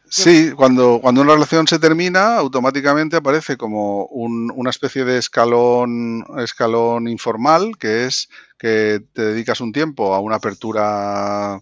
Sí, 0.08 0.52
cuando, 0.56 1.00
cuando 1.02 1.22
una 1.22 1.34
relación 1.34 1.68
se 1.68 1.78
termina, 1.78 2.38
automáticamente 2.38 3.18
aparece 3.18 3.58
como 3.58 4.06
una 4.06 4.70
especie 4.70 5.04
de 5.04 5.18
escalón, 5.18 6.26
escalón 6.38 7.08
informal, 7.08 7.78
que 7.78 8.06
es 8.06 8.30
que 8.58 9.04
te 9.14 9.22
dedicas 9.22 9.62
un 9.62 9.72
tiempo 9.72 10.16
a 10.16 10.20
una 10.20 10.38
apertura 10.38 11.62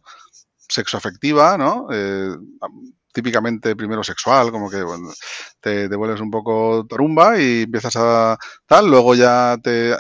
sexoafectiva, 0.70 1.58
¿no? 1.58 1.88
Eh, 1.92 2.36
típicamente 3.18 3.76
primero 3.76 4.04
sexual, 4.04 4.52
como 4.52 4.70
que 4.70 4.86
te, 5.60 5.88
vuelves 5.96 6.22
un 6.22 6.30
poco 6.30 6.86
tarumba 6.88 7.42
y 7.42 7.64
empiezas 7.64 7.96
a 7.96 8.38
tal, 8.68 8.92
luego 8.92 9.16
ya 9.16 9.58
te, 9.64 9.92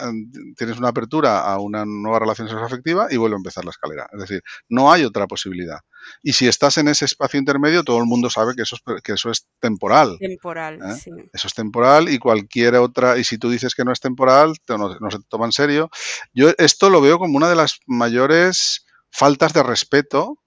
tienes 0.55 0.77
una 0.77 0.89
apertura 0.89 1.39
a 1.39 1.57
una 1.57 1.83
nueva 1.83 2.19
relación 2.19 2.47
sexoafectiva 2.47 3.07
y 3.09 3.17
vuelve 3.17 3.33
a 3.33 3.37
empezar 3.37 3.65
la 3.65 3.71
escalera. 3.71 4.07
Es 4.13 4.19
decir, 4.19 4.43
no 4.69 4.91
hay 4.91 5.03
otra 5.03 5.25
posibilidad. 5.25 5.79
Y 6.21 6.33
si 6.33 6.47
estás 6.47 6.77
en 6.77 6.89
ese 6.89 7.05
espacio 7.05 7.39
intermedio, 7.39 7.83
todo 7.83 7.97
el 7.97 8.05
mundo 8.05 8.29
sabe 8.29 8.53
que 8.55 8.61
eso 8.61 8.75
es, 8.75 9.01
que 9.01 9.13
eso 9.13 9.31
es 9.31 9.47
temporal. 9.59 10.19
Temporal, 10.19 10.75
¿eh? 10.75 10.93
sí. 10.93 11.09
Eso 11.33 11.47
es 11.47 11.55
temporal 11.55 12.09
y 12.09 12.19
cualquier 12.19 12.75
otra, 12.75 13.17
y 13.17 13.23
si 13.23 13.39
tú 13.39 13.49
dices 13.49 13.73
que 13.73 13.83
no 13.83 13.91
es 13.91 13.99
temporal, 13.99 14.53
no, 14.69 14.95
no 14.99 15.09
se 15.09 15.17
toma 15.27 15.45
en 15.45 15.53
serio. 15.53 15.89
Yo 16.35 16.51
esto 16.59 16.91
lo 16.91 17.01
veo 17.01 17.17
como 17.17 17.35
una 17.35 17.49
de 17.49 17.55
las 17.55 17.79
mayores 17.87 18.85
faltas 19.09 19.53
de 19.53 19.63
respeto 19.63 20.37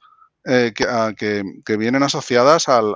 eh, 0.44 0.72
que, 0.74 1.76
vienen 1.76 2.02
asociadas 2.02 2.68
al, 2.68 2.94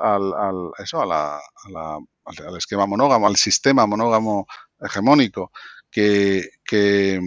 eso, 0.78 1.02
al, 1.02 2.56
esquema 2.56 2.86
monógamo, 2.86 3.26
al 3.26 3.36
sistema 3.36 3.86
monógamo 3.86 4.46
hegemónico. 4.80 5.52
Que, 5.90 6.48
que, 6.64 7.20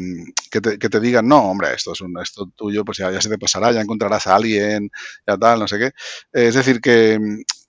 te, 0.51 0.99
digan, 0.99 1.25
no, 1.25 1.51
hombre, 1.51 1.73
esto 1.73 1.93
es 1.93 2.01
un, 2.01 2.19
esto 2.21 2.51
tuyo, 2.53 2.84
pues 2.84 2.97
ya, 2.97 3.21
se 3.21 3.30
te 3.30 3.38
pasará, 3.38 3.71
ya 3.71 3.80
encontrarás 3.80 4.27
a 4.27 4.36
alguien, 4.36 4.89
ya 5.25 5.38
tal, 5.38 5.60
no 5.60 5.69
sé 5.69 5.80
qué. 5.80 5.91
es 6.34 6.53
decir, 6.53 6.82
que, 6.82 7.17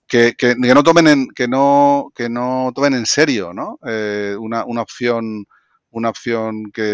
que, 0.09 0.55
no 0.57 0.83
tomen 0.83 1.07
en, 1.07 1.27
que 1.29 1.47
no, 1.47 2.11
que 2.13 2.27
no 2.27 2.73
tomen 2.75 2.95
en 2.95 3.05
serio, 3.05 3.53
¿no? 3.53 3.79
Eh, 3.85 4.35
una, 4.37 4.65
una 4.65 4.81
opción, 4.81 5.45
una 5.91 6.09
opción 6.09 6.69
que 6.73 6.93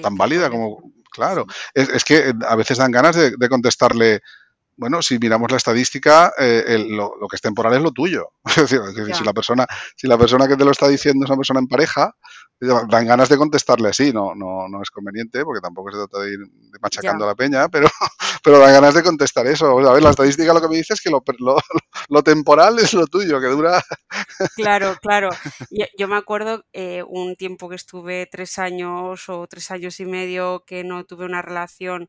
tan 0.00 0.16
válida 0.16 0.48
como, 0.48 0.94
claro. 1.10 1.44
Es, 1.74 2.04
que 2.04 2.32
a 2.48 2.56
veces 2.56 2.78
dan 2.78 2.92
ganas 2.92 3.16
de 3.16 3.48
contestarle, 3.50 4.22
bueno, 4.76 5.02
si 5.02 5.18
miramos 5.18 5.50
la 5.50 5.56
estadística, 5.56 6.32
eh, 6.38 6.86
lo, 6.88 7.14
que 7.28 7.36
es 7.36 7.42
temporal 7.42 7.74
es 7.74 7.82
lo 7.82 7.92
tuyo. 7.92 8.32
es 8.44 8.70
decir, 8.70 9.14
si 9.14 9.24
la 9.24 9.32
persona, 9.32 9.66
si 9.96 10.06
la 10.06 10.18
persona 10.18 10.48
que 10.48 10.56
te 10.56 10.64
lo 10.64 10.70
está 10.70 10.88
diciendo 10.88 11.24
es 11.24 11.30
una 11.30 11.36
persona 11.36 11.60
en 11.60 11.68
pareja, 11.68 12.14
dan 12.60 13.06
ganas 13.06 13.28
de 13.28 13.36
contestarle 13.36 13.88
así, 13.88 14.12
no, 14.12 14.34
no, 14.34 14.68
no 14.68 14.82
es 14.82 14.90
conveniente, 14.90 15.44
porque 15.44 15.60
tampoco 15.60 15.90
se 15.90 15.98
trata 15.98 16.20
de 16.20 16.32
ir 16.32 16.38
machacando 16.80 17.24
a 17.24 17.28
la 17.28 17.34
peña, 17.34 17.68
pero, 17.68 17.88
pero 18.44 18.58
dan 18.58 18.72
ganas 18.72 18.94
de 18.94 19.02
contestar 19.02 19.46
eso. 19.48 19.78
A 19.78 19.92
ver, 19.92 20.02
la 20.02 20.10
estadística 20.10 20.54
lo 20.54 20.60
que 20.60 20.68
me 20.68 20.76
dice 20.76 20.94
es 20.94 21.00
que 21.00 21.10
lo, 21.10 21.22
lo, 22.08 22.22
temporal 22.22 22.78
es 22.78 22.94
lo 22.94 23.06
tuyo, 23.06 23.40
que 23.40 23.48
dura. 23.48 23.82
Claro, 24.54 24.96
claro. 25.02 25.30
Yo, 25.70 26.08
me 26.08 26.16
acuerdo 26.16 26.64
eh, 26.72 27.02
un 27.06 27.34
tiempo 27.34 27.68
que 27.68 27.76
estuve 27.76 28.26
tres 28.30 28.58
años 28.58 29.28
o 29.28 29.46
tres 29.48 29.70
años 29.72 29.98
y 29.98 30.06
medio 30.06 30.62
que 30.64 30.84
no 30.84 31.04
tuve 31.04 31.24
una 31.24 31.42
relación 31.42 32.08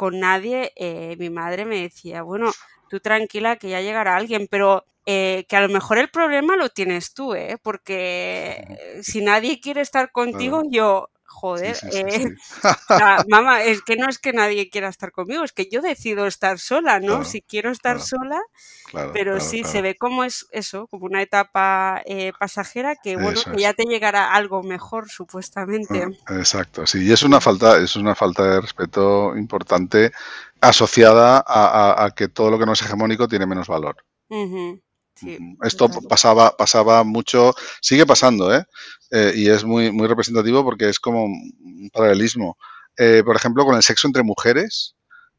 con 0.00 0.18
nadie, 0.18 0.72
eh, 0.76 1.14
mi 1.18 1.28
madre 1.28 1.66
me 1.66 1.82
decía, 1.82 2.22
bueno, 2.22 2.50
tú 2.88 3.00
tranquila 3.00 3.56
que 3.56 3.68
ya 3.68 3.82
llegará 3.82 4.16
alguien, 4.16 4.48
pero 4.50 4.86
eh, 5.04 5.44
que 5.46 5.56
a 5.56 5.60
lo 5.60 5.68
mejor 5.68 5.98
el 5.98 6.08
problema 6.08 6.56
lo 6.56 6.70
tienes 6.70 7.12
tú, 7.12 7.34
¿eh? 7.34 7.58
porque 7.62 8.78
si 9.02 9.20
nadie 9.20 9.60
quiere 9.60 9.82
estar 9.82 10.10
contigo, 10.10 10.62
yo, 10.70 11.10
joder, 11.30 11.76
eh, 11.92 12.34
mamá, 13.28 13.62
es 13.62 13.82
que 13.82 13.96
no 13.96 14.08
es 14.08 14.18
que 14.18 14.32
nadie 14.32 14.68
quiera 14.68 14.88
estar 14.88 15.12
conmigo, 15.12 15.44
es 15.44 15.52
que 15.52 15.68
yo 15.70 15.80
decido 15.80 16.26
estar 16.26 16.58
sola, 16.58 17.00
¿no? 17.00 17.24
si 17.24 17.40
quiero 17.40 17.70
estar 17.70 18.00
sola, 18.00 18.40
pero 19.12 19.40
sí 19.40 19.62
se 19.64 19.80
ve 19.80 19.96
como 19.96 20.24
es 20.24 20.46
eso, 20.50 20.86
como 20.88 21.06
una 21.06 21.22
etapa 21.22 22.02
eh, 22.04 22.32
pasajera 22.38 22.96
que, 22.96 23.16
bueno, 23.16 23.40
que 23.42 23.62
ya 23.62 23.72
te 23.72 23.84
llegará 23.84 24.34
algo 24.34 24.62
mejor, 24.62 25.08
supuestamente. 25.08 26.06
Ah, 26.26 26.36
exacto, 26.36 26.86
sí, 26.86 27.04
y 27.04 27.12
es 27.12 27.22
una 27.22 27.40
falta, 27.40 27.78
es 27.78 27.96
una 27.96 28.14
falta 28.14 28.44
de 28.44 28.60
respeto 28.60 29.36
importante 29.36 30.12
asociada 30.60 31.42
a, 31.46 32.10
que 32.14 32.28
todo 32.28 32.50
lo 32.50 32.58
que 32.58 32.66
no 32.66 32.72
es 32.72 32.82
hegemónico 32.82 33.28
tiene 33.28 33.46
menos 33.46 33.68
valor. 33.68 33.96
Esto 35.62 35.88
pasaba, 36.08 36.56
pasaba 36.56 37.04
mucho, 37.04 37.54
sigue 37.80 38.06
pasando, 38.06 38.54
¿eh? 38.54 38.64
¿Eh? 39.10 39.32
y 39.34 39.48
es 39.48 39.64
muy, 39.64 39.90
muy 39.92 40.06
representativo 40.06 40.64
porque 40.64 40.88
es 40.88 41.00
como 41.00 41.24
un 41.24 41.90
paralelismo. 41.92 42.56
Eh, 42.96 43.22
por 43.24 43.36
ejemplo, 43.36 43.64
con 43.64 43.76
el 43.76 43.82
sexo 43.82 44.08
entre 44.08 44.22
mujeres, 44.22 44.94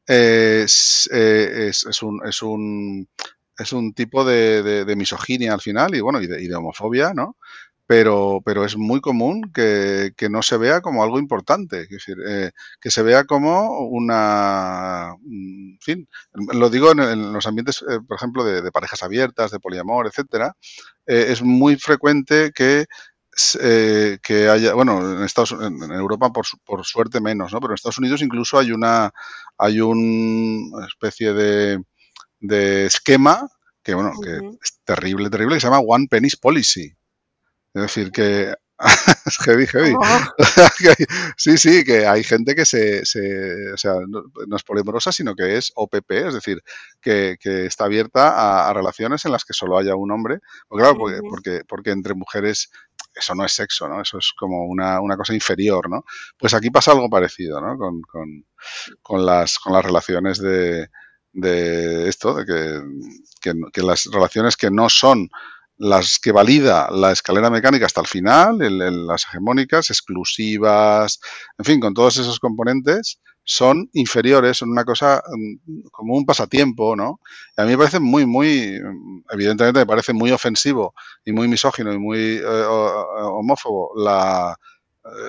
eh, 0.08 0.64
es, 0.66 1.10
es, 1.12 2.02
un, 2.02 2.22
es, 2.26 2.42
un, 2.42 3.08
es 3.58 3.74
un 3.74 3.94
tipo 3.94 4.26
de, 4.26 4.94
misoginia 4.98 5.54
al 5.54 5.62
final 5.62 5.96
y 5.96 6.02
bueno, 6.02 6.22
y 6.22 6.28
de, 6.28 6.42
y 6.42 6.48
de 6.48 6.56
homofobia, 6.56 7.14
¿no? 7.14 7.38
pero, 7.92 8.42
pero 8.46 8.64
es 8.64 8.78
muy 8.78 9.02
común 9.02 9.52
que, 9.54 10.14
no 10.30 10.42
se 10.42 10.56
vea 10.56 10.80
como 10.80 11.04
algo 11.04 11.20
importante, 11.20 11.82
es 11.82 11.90
decir, 11.90 12.16
eh, 12.26 12.52
que 12.80 12.90
se 12.90 13.04
vea 13.04 13.26
como 13.26 13.82
una, 13.82 15.14
en 15.26 15.78
fin, 15.82 16.08
lo 16.54 16.70
digo 16.70 16.94
en, 16.94 17.34
los 17.34 17.46
ambientes, 17.48 17.84
por 18.08 18.16
ejemplo, 18.16 18.46
de, 18.46 18.72
parejas 18.72 19.04
abiertas, 19.04 19.52
de 19.52 19.60
poliamor, 19.60 20.08
etcétera, 20.08 20.56
es 21.06 21.42
muy 21.42 21.76
frecuente 21.76 22.52
que 22.56 22.86
que 24.22 24.50
haya, 24.50 24.74
bueno, 24.74 25.18
en 25.18 25.24
Estados 25.24 25.54
en 25.54 25.82
Europa 25.92 26.32
por, 26.32 26.46
por, 26.66 26.86
suerte 26.86 27.22
menos, 27.22 27.54
¿no? 27.54 27.60
Pero 27.60 27.72
en 27.72 27.76
Estados 27.76 27.98
Unidos 27.98 28.22
incluso 28.22 28.60
hay 28.60 28.72
una, 28.72 29.12
hay 29.58 29.80
una 29.82 30.86
especie 30.86 31.34
de, 31.34 31.82
de 32.40 32.86
esquema 32.86 33.48
que, 33.84 33.94
bueno, 33.94 34.12
que 34.22 34.38
es 34.62 34.80
terrible, 34.84 35.30
terrible, 35.30 35.56
que 35.56 35.62
se 35.62 35.68
llama 35.68 35.80
One 35.80 36.08
Penny's 36.10 36.36
Policy. 36.36 36.96
Es 37.74 37.82
decir, 37.82 38.12
que 38.12 38.54
es 39.26 39.38
heavy, 39.38 39.68
heavy. 39.68 39.94
Oh. 39.96 40.22
sí, 41.38 41.58
sí, 41.58 41.84
que 41.84 42.06
hay 42.06 42.24
gente 42.24 42.56
que 42.56 42.66
se, 42.66 43.06
se 43.06 43.74
o 43.74 43.78
sea, 43.78 43.94
no, 44.08 44.56
es 44.56 44.64
polimorosa, 44.64 45.12
sino 45.12 45.36
que 45.36 45.58
es 45.58 45.72
OPP, 45.76 46.12
es 46.12 46.34
decir, 46.34 46.62
que, 47.00 47.38
que 47.40 47.66
está 47.66 47.86
abierta 47.86 48.70
a, 48.70 48.74
relaciones 48.74 49.26
en 49.26 49.32
las 49.32 49.46
que 49.46 49.54
solo 49.54 49.78
haya 49.78 49.96
un 49.96 50.12
hombre. 50.12 50.40
Porque, 50.68 50.84
claro, 50.84 50.98
porque, 50.98 51.20
porque, 51.28 51.62
porque, 51.68 51.92
entre 51.92 52.14
mujeres 52.14 52.72
eso 53.14 53.36
no 53.36 53.46
es 53.46 53.54
sexo, 53.54 53.88
¿no? 53.88 54.02
Eso 54.02 54.18
es 54.18 54.32
como 54.38 54.66
una, 54.66 55.02
una 55.02 55.18
cosa 55.18 55.34
inferior, 55.34 55.90
¿no? 55.90 56.06
Pues 56.38 56.54
aquí 56.54 56.70
pasa 56.70 56.92
algo 56.92 57.10
parecido, 57.10 57.62
¿no? 57.62 57.78
Con, 57.78 58.02
con, 58.02 58.46
con 59.02 59.26
las, 59.26 59.60
con 59.60 59.74
las 59.74 59.84
relaciones 59.86 60.40
de, 60.40 60.90
de 61.34 62.08
esto, 62.10 62.34
de 62.34 62.46
que, 62.46 62.82
que, 63.42 63.54
que 63.74 63.82
las 63.82 64.06
relaciones 64.06 64.58
que 64.58 64.72
no 64.72 64.90
son 64.90 65.30
las 65.78 66.20
que 66.20 66.32
valida 66.32 66.90
la 66.92 67.12
escalera 67.12 67.50
mecánica 67.50 67.88
hasta 67.88 68.02
el 68.02 68.08
final, 68.08 68.60
las 69.08 69.26
hegemónicas, 69.26 69.90
exclusivas, 69.90 71.20
en 71.58 71.66
fin, 71.66 71.80
con 71.80 71.96
todos 71.96 72.18
esos 72.18 72.40
componentes, 72.40 73.20
son 73.44 73.90
inferiores, 73.94 74.58
son 74.58 74.70
una 74.72 74.86
cosa 74.86 75.22
mm, 75.28 75.90
como 75.92 76.16
un 76.16 76.26
pasatiempo, 76.26 76.96
¿no? 76.96 77.20
Y 77.58 77.62
a 77.62 77.66
mí 77.66 77.72
me 77.72 77.78
parece 77.78 78.00
muy, 78.00 78.26
muy, 78.26 78.80
evidentemente 79.32 79.80
me 79.80 79.86
parece 79.86 80.14
muy 80.14 80.32
ofensivo 80.32 80.94
y 81.26 81.32
muy 81.32 81.48
misógino 81.48 81.94
y 81.94 82.00
muy 82.00 82.20
eh, 82.38 82.44
homófobo 82.44 83.92
la, 83.96 84.56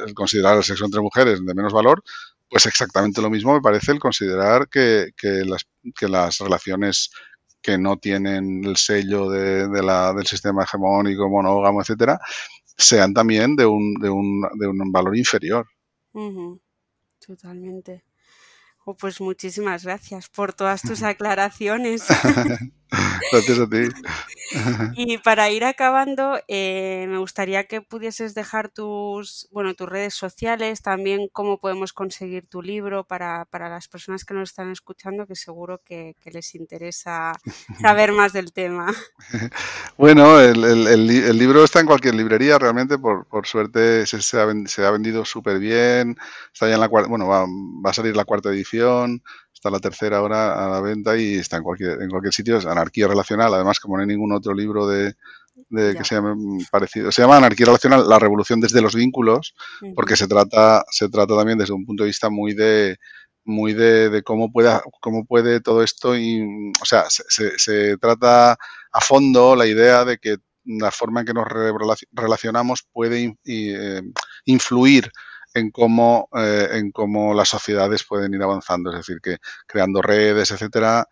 el 0.07 0.14
considerar 0.14 0.57
el 0.57 0.64
sexo 0.64 0.85
entre 0.85 1.01
mujeres 1.01 1.44
de 1.44 1.55
menos 1.55 1.72
valor, 1.72 2.03
pues 2.48 2.66
exactamente 2.66 3.22
lo 3.22 3.31
mismo 3.31 3.55
me 3.55 3.62
parece 3.62 3.92
el 3.92 3.98
considerar 3.98 4.68
que, 4.68 5.11
que, 5.16 5.44
las, 5.44 5.66
que 5.96 6.09
las 6.09 6.38
relaciones 6.38 7.11
que 7.62 7.79
no 7.79 7.96
tienen 7.96 8.64
el 8.64 8.77
sello 8.77 9.31
de, 9.31 9.83
la, 9.83 10.12
del 10.12 10.27
sistema 10.27 10.64
hegemónico, 10.64 11.29
monógamo, 11.29 11.81
etcétera, 11.81 12.20
sean 12.77 13.14
también 13.14 13.57
de 13.57 13.64
un, 13.64 13.94
de 13.94 14.11
un, 14.11 14.42
de 14.59 14.66
un 14.66 14.92
valor 14.92 15.16
inferior. 15.16 15.66
Totalmente. 17.24 18.04
Oh, 18.85 18.96
pues 18.96 19.20
muchísimas 19.20 19.85
gracias 19.85 20.28
por 20.28 20.52
todas 20.52 20.82
tus 20.82 21.02
aclaraciones. 21.02 22.04
gracias 23.33 23.59
a 23.59 23.68
ti. 23.68 23.88
y 24.96 25.18
para 25.18 25.50
ir 25.50 25.64
acabando, 25.64 26.38
eh, 26.48 27.07
me 27.09 27.18
gustaría 27.18 27.64
que 27.64 27.81
pudieses 27.81 28.35
dejar 28.35 28.68
tus, 28.68 29.48
bueno, 29.50 29.74
tus 29.74 29.88
redes 29.88 30.14
sociales, 30.14 30.83
también 30.83 31.28
cómo 31.33 31.59
podemos 31.59 31.92
conseguir 31.92 32.46
tu 32.46 32.62
libro 32.62 33.05
para, 33.05 33.46
las 33.52 33.88
personas 33.88 34.24
que 34.24 34.35
nos 34.35 34.50
están 34.50 34.70
escuchando, 34.70 35.26
que 35.26 35.37
seguro 35.37 35.81
que, 35.85 36.14
les 36.24 36.55
interesa 36.55 37.33
saber 37.81 38.12
más 38.12 38.33
del 38.33 38.52
tema. 38.52 38.92
Bueno, 39.96 40.40
el, 40.40 41.38
libro 41.38 41.64
está 41.64 41.81
en 41.81 41.87
cualquier 41.87 42.14
librería, 42.14 42.59
realmente, 42.59 42.98
por, 42.98 43.26
suerte 43.46 44.07
se, 44.07 44.38
ha, 44.38 44.90
vendido 44.90 45.24
súper 45.24 45.59
bien, 45.59 46.16
está 46.52 46.68
ya 46.68 46.74
en 46.74 46.81
la 46.81 46.88
bueno, 46.88 47.26
va, 47.26 47.44
va 47.46 47.90
a 47.90 47.94
salir 47.94 48.16
la 48.16 48.24
cuarta 48.24 48.50
edición 48.50 49.22
está 49.62 49.70
la 49.70 49.79
tercera 49.79 50.16
ahora 50.16 50.66
a 50.66 50.68
la 50.68 50.81
venta 50.81 51.16
y 51.16 51.37
está 51.37 51.59
en 51.59 51.62
cualquier, 51.62 52.03
en 52.03 52.11
cualquier 52.11 52.35
sitio. 52.35 52.57
Es 52.57 52.66
anarquía 52.66 53.07
relacional, 53.07 53.55
además, 53.55 53.79
como 53.79 53.96
no 53.96 54.01
hay 54.01 54.09
ningún 54.09 54.33
otro 54.33 54.53
libro 54.55 54.88
de, 54.88 55.14
que 55.70 56.05
se 56.05 56.16
llame 56.16 56.35
parecido. 56.68 57.12
Se 57.12 57.22
llama 57.22 57.37
Anarquía 57.37 57.66
Relacional, 57.66 58.09
la 58.09 58.18
revolución 58.18 58.61
desde 58.61 58.83
los 58.83 58.96
vínculos, 58.96 59.55
porque 59.94 60.16
se 60.16 60.27
trata, 60.27 60.85
se 60.90 61.09
trata 61.09 61.37
también 61.37 61.59
desde 61.59 61.75
un 61.75 61.87
punto 61.87 62.03
de 62.03 62.09
vista 62.09 62.29
muy 62.29 62.55
de 62.55 62.96
muy 63.44 63.72
de, 63.72 64.22
cómo 64.25 64.51
puede 64.51 64.70
cómo 65.01 65.25
puede 65.25 65.61
todo 65.61 65.83
esto 65.83 66.16
y 66.16 66.72
o 66.81 66.85
sea 66.85 67.07
se, 67.09 67.59
se, 67.59 67.96
trata 67.98 68.53
a 68.53 69.01
fondo 69.01 69.57
la 69.57 69.66
idea 69.66 70.05
de 70.05 70.18
que 70.18 70.37
la 70.64 70.92
forma 70.92 71.20
en 71.20 71.27
que 71.27 71.35
nos 71.35 71.48
relacionamos 72.12 72.87
puede 72.92 73.37
eh, 73.44 74.03
influir 74.44 75.11
en 75.55 75.71
cómo, 75.71 76.29
eh, 76.37 76.69
en 76.73 76.91
cómo 76.91 77.35
las 77.35 77.49
sociedades 77.49 78.05
pueden 78.05 78.35
ir 78.35 78.43
avanzando. 78.43 78.91
Es 78.91 78.99
decir, 78.99 79.21
que 79.21 79.38
creando 79.67 80.03
redes, 80.03 80.51
etcétera, 80.51 81.07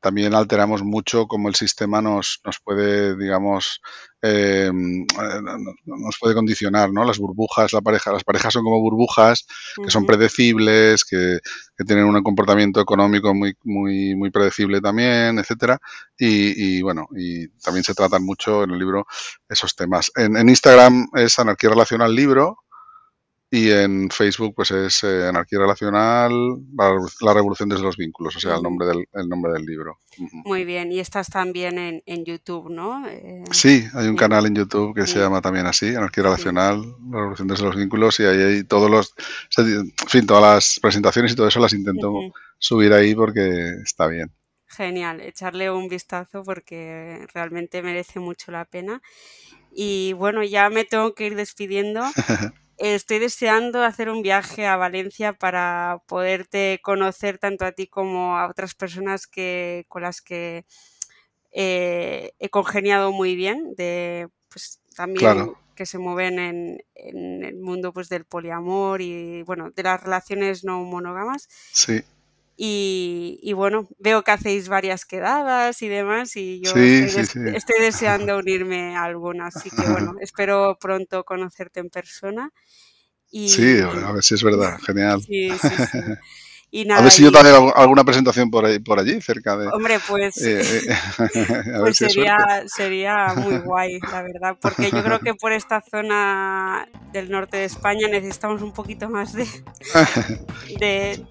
también 0.00 0.34
alteramos 0.34 0.82
mucho 0.82 1.26
cómo 1.26 1.48
el 1.48 1.54
sistema 1.54 2.00
nos, 2.00 2.40
nos 2.44 2.60
puede, 2.60 3.16
digamos, 3.16 3.80
eh, 4.22 4.70
nos 4.72 6.18
puede 6.20 6.34
condicionar, 6.34 6.92
¿no? 6.92 7.04
Las 7.04 7.18
burbujas, 7.18 7.72
la 7.72 7.80
pareja, 7.80 8.12
las 8.12 8.22
parejas 8.22 8.52
son 8.52 8.62
como 8.62 8.80
burbujas 8.80 9.46
que 9.82 9.90
son 9.90 10.06
predecibles, 10.06 11.04
que, 11.04 11.40
tienen 11.86 12.04
un 12.04 12.22
comportamiento 12.22 12.80
económico 12.80 13.34
muy, 13.34 13.56
muy, 13.64 14.14
muy 14.14 14.30
predecible 14.30 14.80
también, 14.80 15.38
etcétera. 15.38 15.80
Y, 16.18 16.82
bueno, 16.82 17.08
y 17.16 17.48
también 17.48 17.84
se 17.84 17.94
tratan 17.94 18.22
mucho 18.22 18.64
en 18.64 18.70
el 18.72 18.78
libro 18.78 19.06
esos 19.48 19.74
temas. 19.74 20.12
En, 20.14 20.36
en 20.36 20.48
Instagram 20.50 21.08
es 21.14 21.38
Anarquía 21.38 21.70
Relacional 21.70 22.14
Libro, 22.14 22.58
y 23.52 23.70
en 23.70 24.08
Facebook, 24.10 24.54
pues 24.54 24.70
es 24.70 25.02
eh, 25.02 25.26
Anarquía 25.26 25.58
Relacional, 25.58 26.32
la, 27.20 27.34
Revolución 27.34 27.68
desde 27.68 27.82
los 27.82 27.96
Vínculos, 27.96 28.36
o 28.36 28.40
sea, 28.40 28.54
el 28.54 28.62
nombre 28.62 28.86
del, 28.86 29.08
el 29.12 29.28
nombre 29.28 29.52
del 29.52 29.64
libro. 29.64 29.98
Muy 30.44 30.64
bien, 30.64 30.92
y 30.92 31.00
estás 31.00 31.28
también 31.28 31.76
en, 31.78 32.02
en 32.06 32.24
YouTube, 32.24 32.70
¿no? 32.70 33.04
Eh, 33.08 33.42
sí, 33.50 33.84
hay 33.94 34.06
un 34.06 34.14
canal 34.14 34.46
en 34.46 34.54
YouTube 34.54 34.94
que 34.94 35.08
se 35.08 35.18
llama 35.18 35.40
también 35.40 35.66
así, 35.66 35.88
Anarquía 35.88 36.22
Relacional, 36.22 36.80
la 37.10 37.18
Revolución 37.18 37.48
desde 37.48 37.64
los 37.64 37.74
Vínculos, 37.74 38.20
y 38.20 38.24
ahí 38.24 38.40
hay 38.40 38.64
todos 38.64 38.88
los, 38.88 39.14
en 39.58 39.92
fin, 40.06 40.26
todas 40.26 40.42
las 40.42 40.78
presentaciones 40.80 41.32
y 41.32 41.34
todo 41.34 41.48
eso 41.48 41.58
las 41.58 41.72
intento 41.72 42.12
subir 42.58 42.92
ahí 42.92 43.16
porque 43.16 43.72
está 43.82 44.06
bien. 44.06 44.30
Genial, 44.68 45.20
echarle 45.20 45.72
un 45.72 45.88
vistazo 45.88 46.44
porque 46.44 47.26
realmente 47.34 47.82
merece 47.82 48.20
mucho 48.20 48.52
la 48.52 48.64
pena. 48.64 49.02
Y 49.74 50.12
bueno, 50.12 50.44
ya 50.44 50.70
me 50.70 50.84
tengo 50.84 51.14
que 51.14 51.26
ir 51.26 51.34
despidiendo. 51.34 52.02
estoy 52.80 53.18
deseando 53.18 53.82
hacer 53.82 54.08
un 54.08 54.22
viaje 54.22 54.66
a 54.66 54.76
Valencia 54.76 55.34
para 55.34 56.02
poderte 56.06 56.80
conocer 56.82 57.38
tanto 57.38 57.64
a 57.64 57.72
ti 57.72 57.86
como 57.86 58.38
a 58.38 58.48
otras 58.48 58.74
personas 58.74 59.26
que, 59.26 59.84
con 59.88 60.02
las 60.02 60.22
que 60.22 60.64
eh, 61.52 62.32
he 62.38 62.48
congeniado 62.48 63.12
muy 63.12 63.36
bien, 63.36 63.74
de, 63.76 64.28
pues, 64.48 64.80
también 64.96 65.54
que 65.74 65.86
se 65.86 65.98
mueven 65.98 66.38
en, 66.38 67.44
el 67.44 67.56
mundo 67.56 67.92
pues, 67.92 68.08
del 68.08 68.26
poliamor 68.26 69.00
y 69.00 69.42
bueno, 69.44 69.70
de 69.70 69.82
las 69.82 70.02
relaciones 70.02 70.64
no 70.64 70.82
monógamas. 70.84 71.48
Sí. 71.72 72.02
Y, 72.62 73.54
bueno, 73.54 73.88
veo 73.98 74.22
que 74.22 74.32
hacéis 74.32 74.68
varias 74.68 75.06
quedadas 75.06 75.80
y 75.80 75.88
demás 75.88 76.36
y 76.36 76.60
yo 76.60 76.72
estoy, 76.74 77.54
estoy, 77.54 77.80
deseando 77.80 78.36
unirme 78.38 78.94
a 78.96 79.04
alguna, 79.04 79.46
así 79.46 79.70
que 79.70 79.80
bueno, 79.90 80.16
espero 80.20 80.76
pronto 80.78 81.24
conocerte 81.24 81.80
en 81.80 81.88
persona. 81.88 82.52
Y, 83.30 83.48
sí, 83.48 83.78
a 83.80 84.12
ver 84.12 84.22
si 84.22 84.34
es 84.34 84.42
verdad, 84.42 84.78
genial. 84.84 85.22
Y 86.72 86.84
nada, 86.84 87.00
a 87.00 87.02
ver 87.02 87.10
si 87.10 87.24
yo 87.24 87.32
también 87.32 87.56
hago 87.56 87.76
alguna 87.76 88.04
presentación 88.04 88.48
por, 88.48 88.64
ahí, 88.64 88.78
por 88.78 89.00
allí, 89.00 89.20
cerca 89.20 89.56
de... 89.56 89.66
Hombre, 89.66 89.98
pues, 90.06 90.40
eh, 90.40 90.60
eh, 90.60 91.62
pues 91.80 91.96
sería, 91.96 92.62
sería 92.66 93.34
muy 93.34 93.58
guay, 93.58 93.98
la 93.98 94.22
verdad, 94.22 94.56
porque 94.60 94.88
yo 94.88 95.02
creo 95.02 95.18
que 95.18 95.34
por 95.34 95.50
esta 95.50 95.80
zona 95.82 96.86
del 97.12 97.28
norte 97.28 97.56
de 97.56 97.64
España 97.64 98.06
necesitamos 98.06 98.62
un 98.62 98.72
poquito 98.72 99.10
más 99.10 99.32
de, 99.32 99.48
de, 100.78 101.26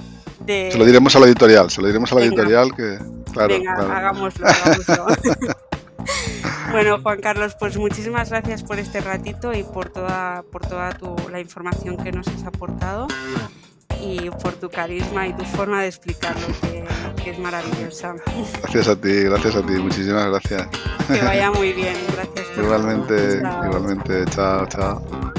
Se 0.46 0.78
lo 0.78 0.86
diremos 0.86 1.16
a 1.16 1.20
la 1.20 1.28
editorial, 1.28 1.70
se 1.70 1.82
lo 1.82 1.88
diremos 1.88 2.12
a 2.12 2.16
la 2.16 2.22
editorial 2.26 2.76
que... 2.76 2.98
Claro, 3.32 3.50
venga, 3.50 3.74
hagámoslo, 3.74 4.48
hagámoslo. 4.48 5.06
Bueno, 6.72 7.00
Juan 7.02 7.20
Carlos, 7.20 7.56
pues 7.60 7.78
muchísimas 7.78 8.30
gracias 8.30 8.64
por 8.64 8.78
este 8.78 9.02
ratito 9.02 9.54
y 9.54 9.64
por 9.64 9.90
toda, 9.90 10.44
por 10.52 10.66
toda 10.66 10.92
tu, 10.92 11.16
la 11.32 11.40
información 11.40 11.98
que 11.98 12.12
nos 12.12 12.28
has 12.28 12.44
aportado 12.44 13.08
y 14.02 14.30
por 14.30 14.54
tu 14.54 14.70
carisma 14.70 15.28
y 15.28 15.34
tu 15.34 15.44
forma 15.46 15.82
de 15.82 15.88
explicarlo, 15.88 16.48
que, 16.62 16.86
que 17.24 17.32
es 17.32 17.40
maravillosa. 17.40 18.16
Gracias 18.62 18.88
a 18.88 18.96
ti, 18.96 19.24
gracias 19.24 19.56
a 19.56 19.66
ti, 19.66 19.74
muchísimas 19.74 20.28
gracias. 20.28 20.68
Que 21.08 21.22
vaya 21.22 21.52
muy 21.52 21.74
bien, 21.74 21.96
gracias. 22.14 22.48
Igualmente, 22.58 23.42
igualmente, 23.66 24.26
chao, 24.26 24.66
chao. 24.68 25.34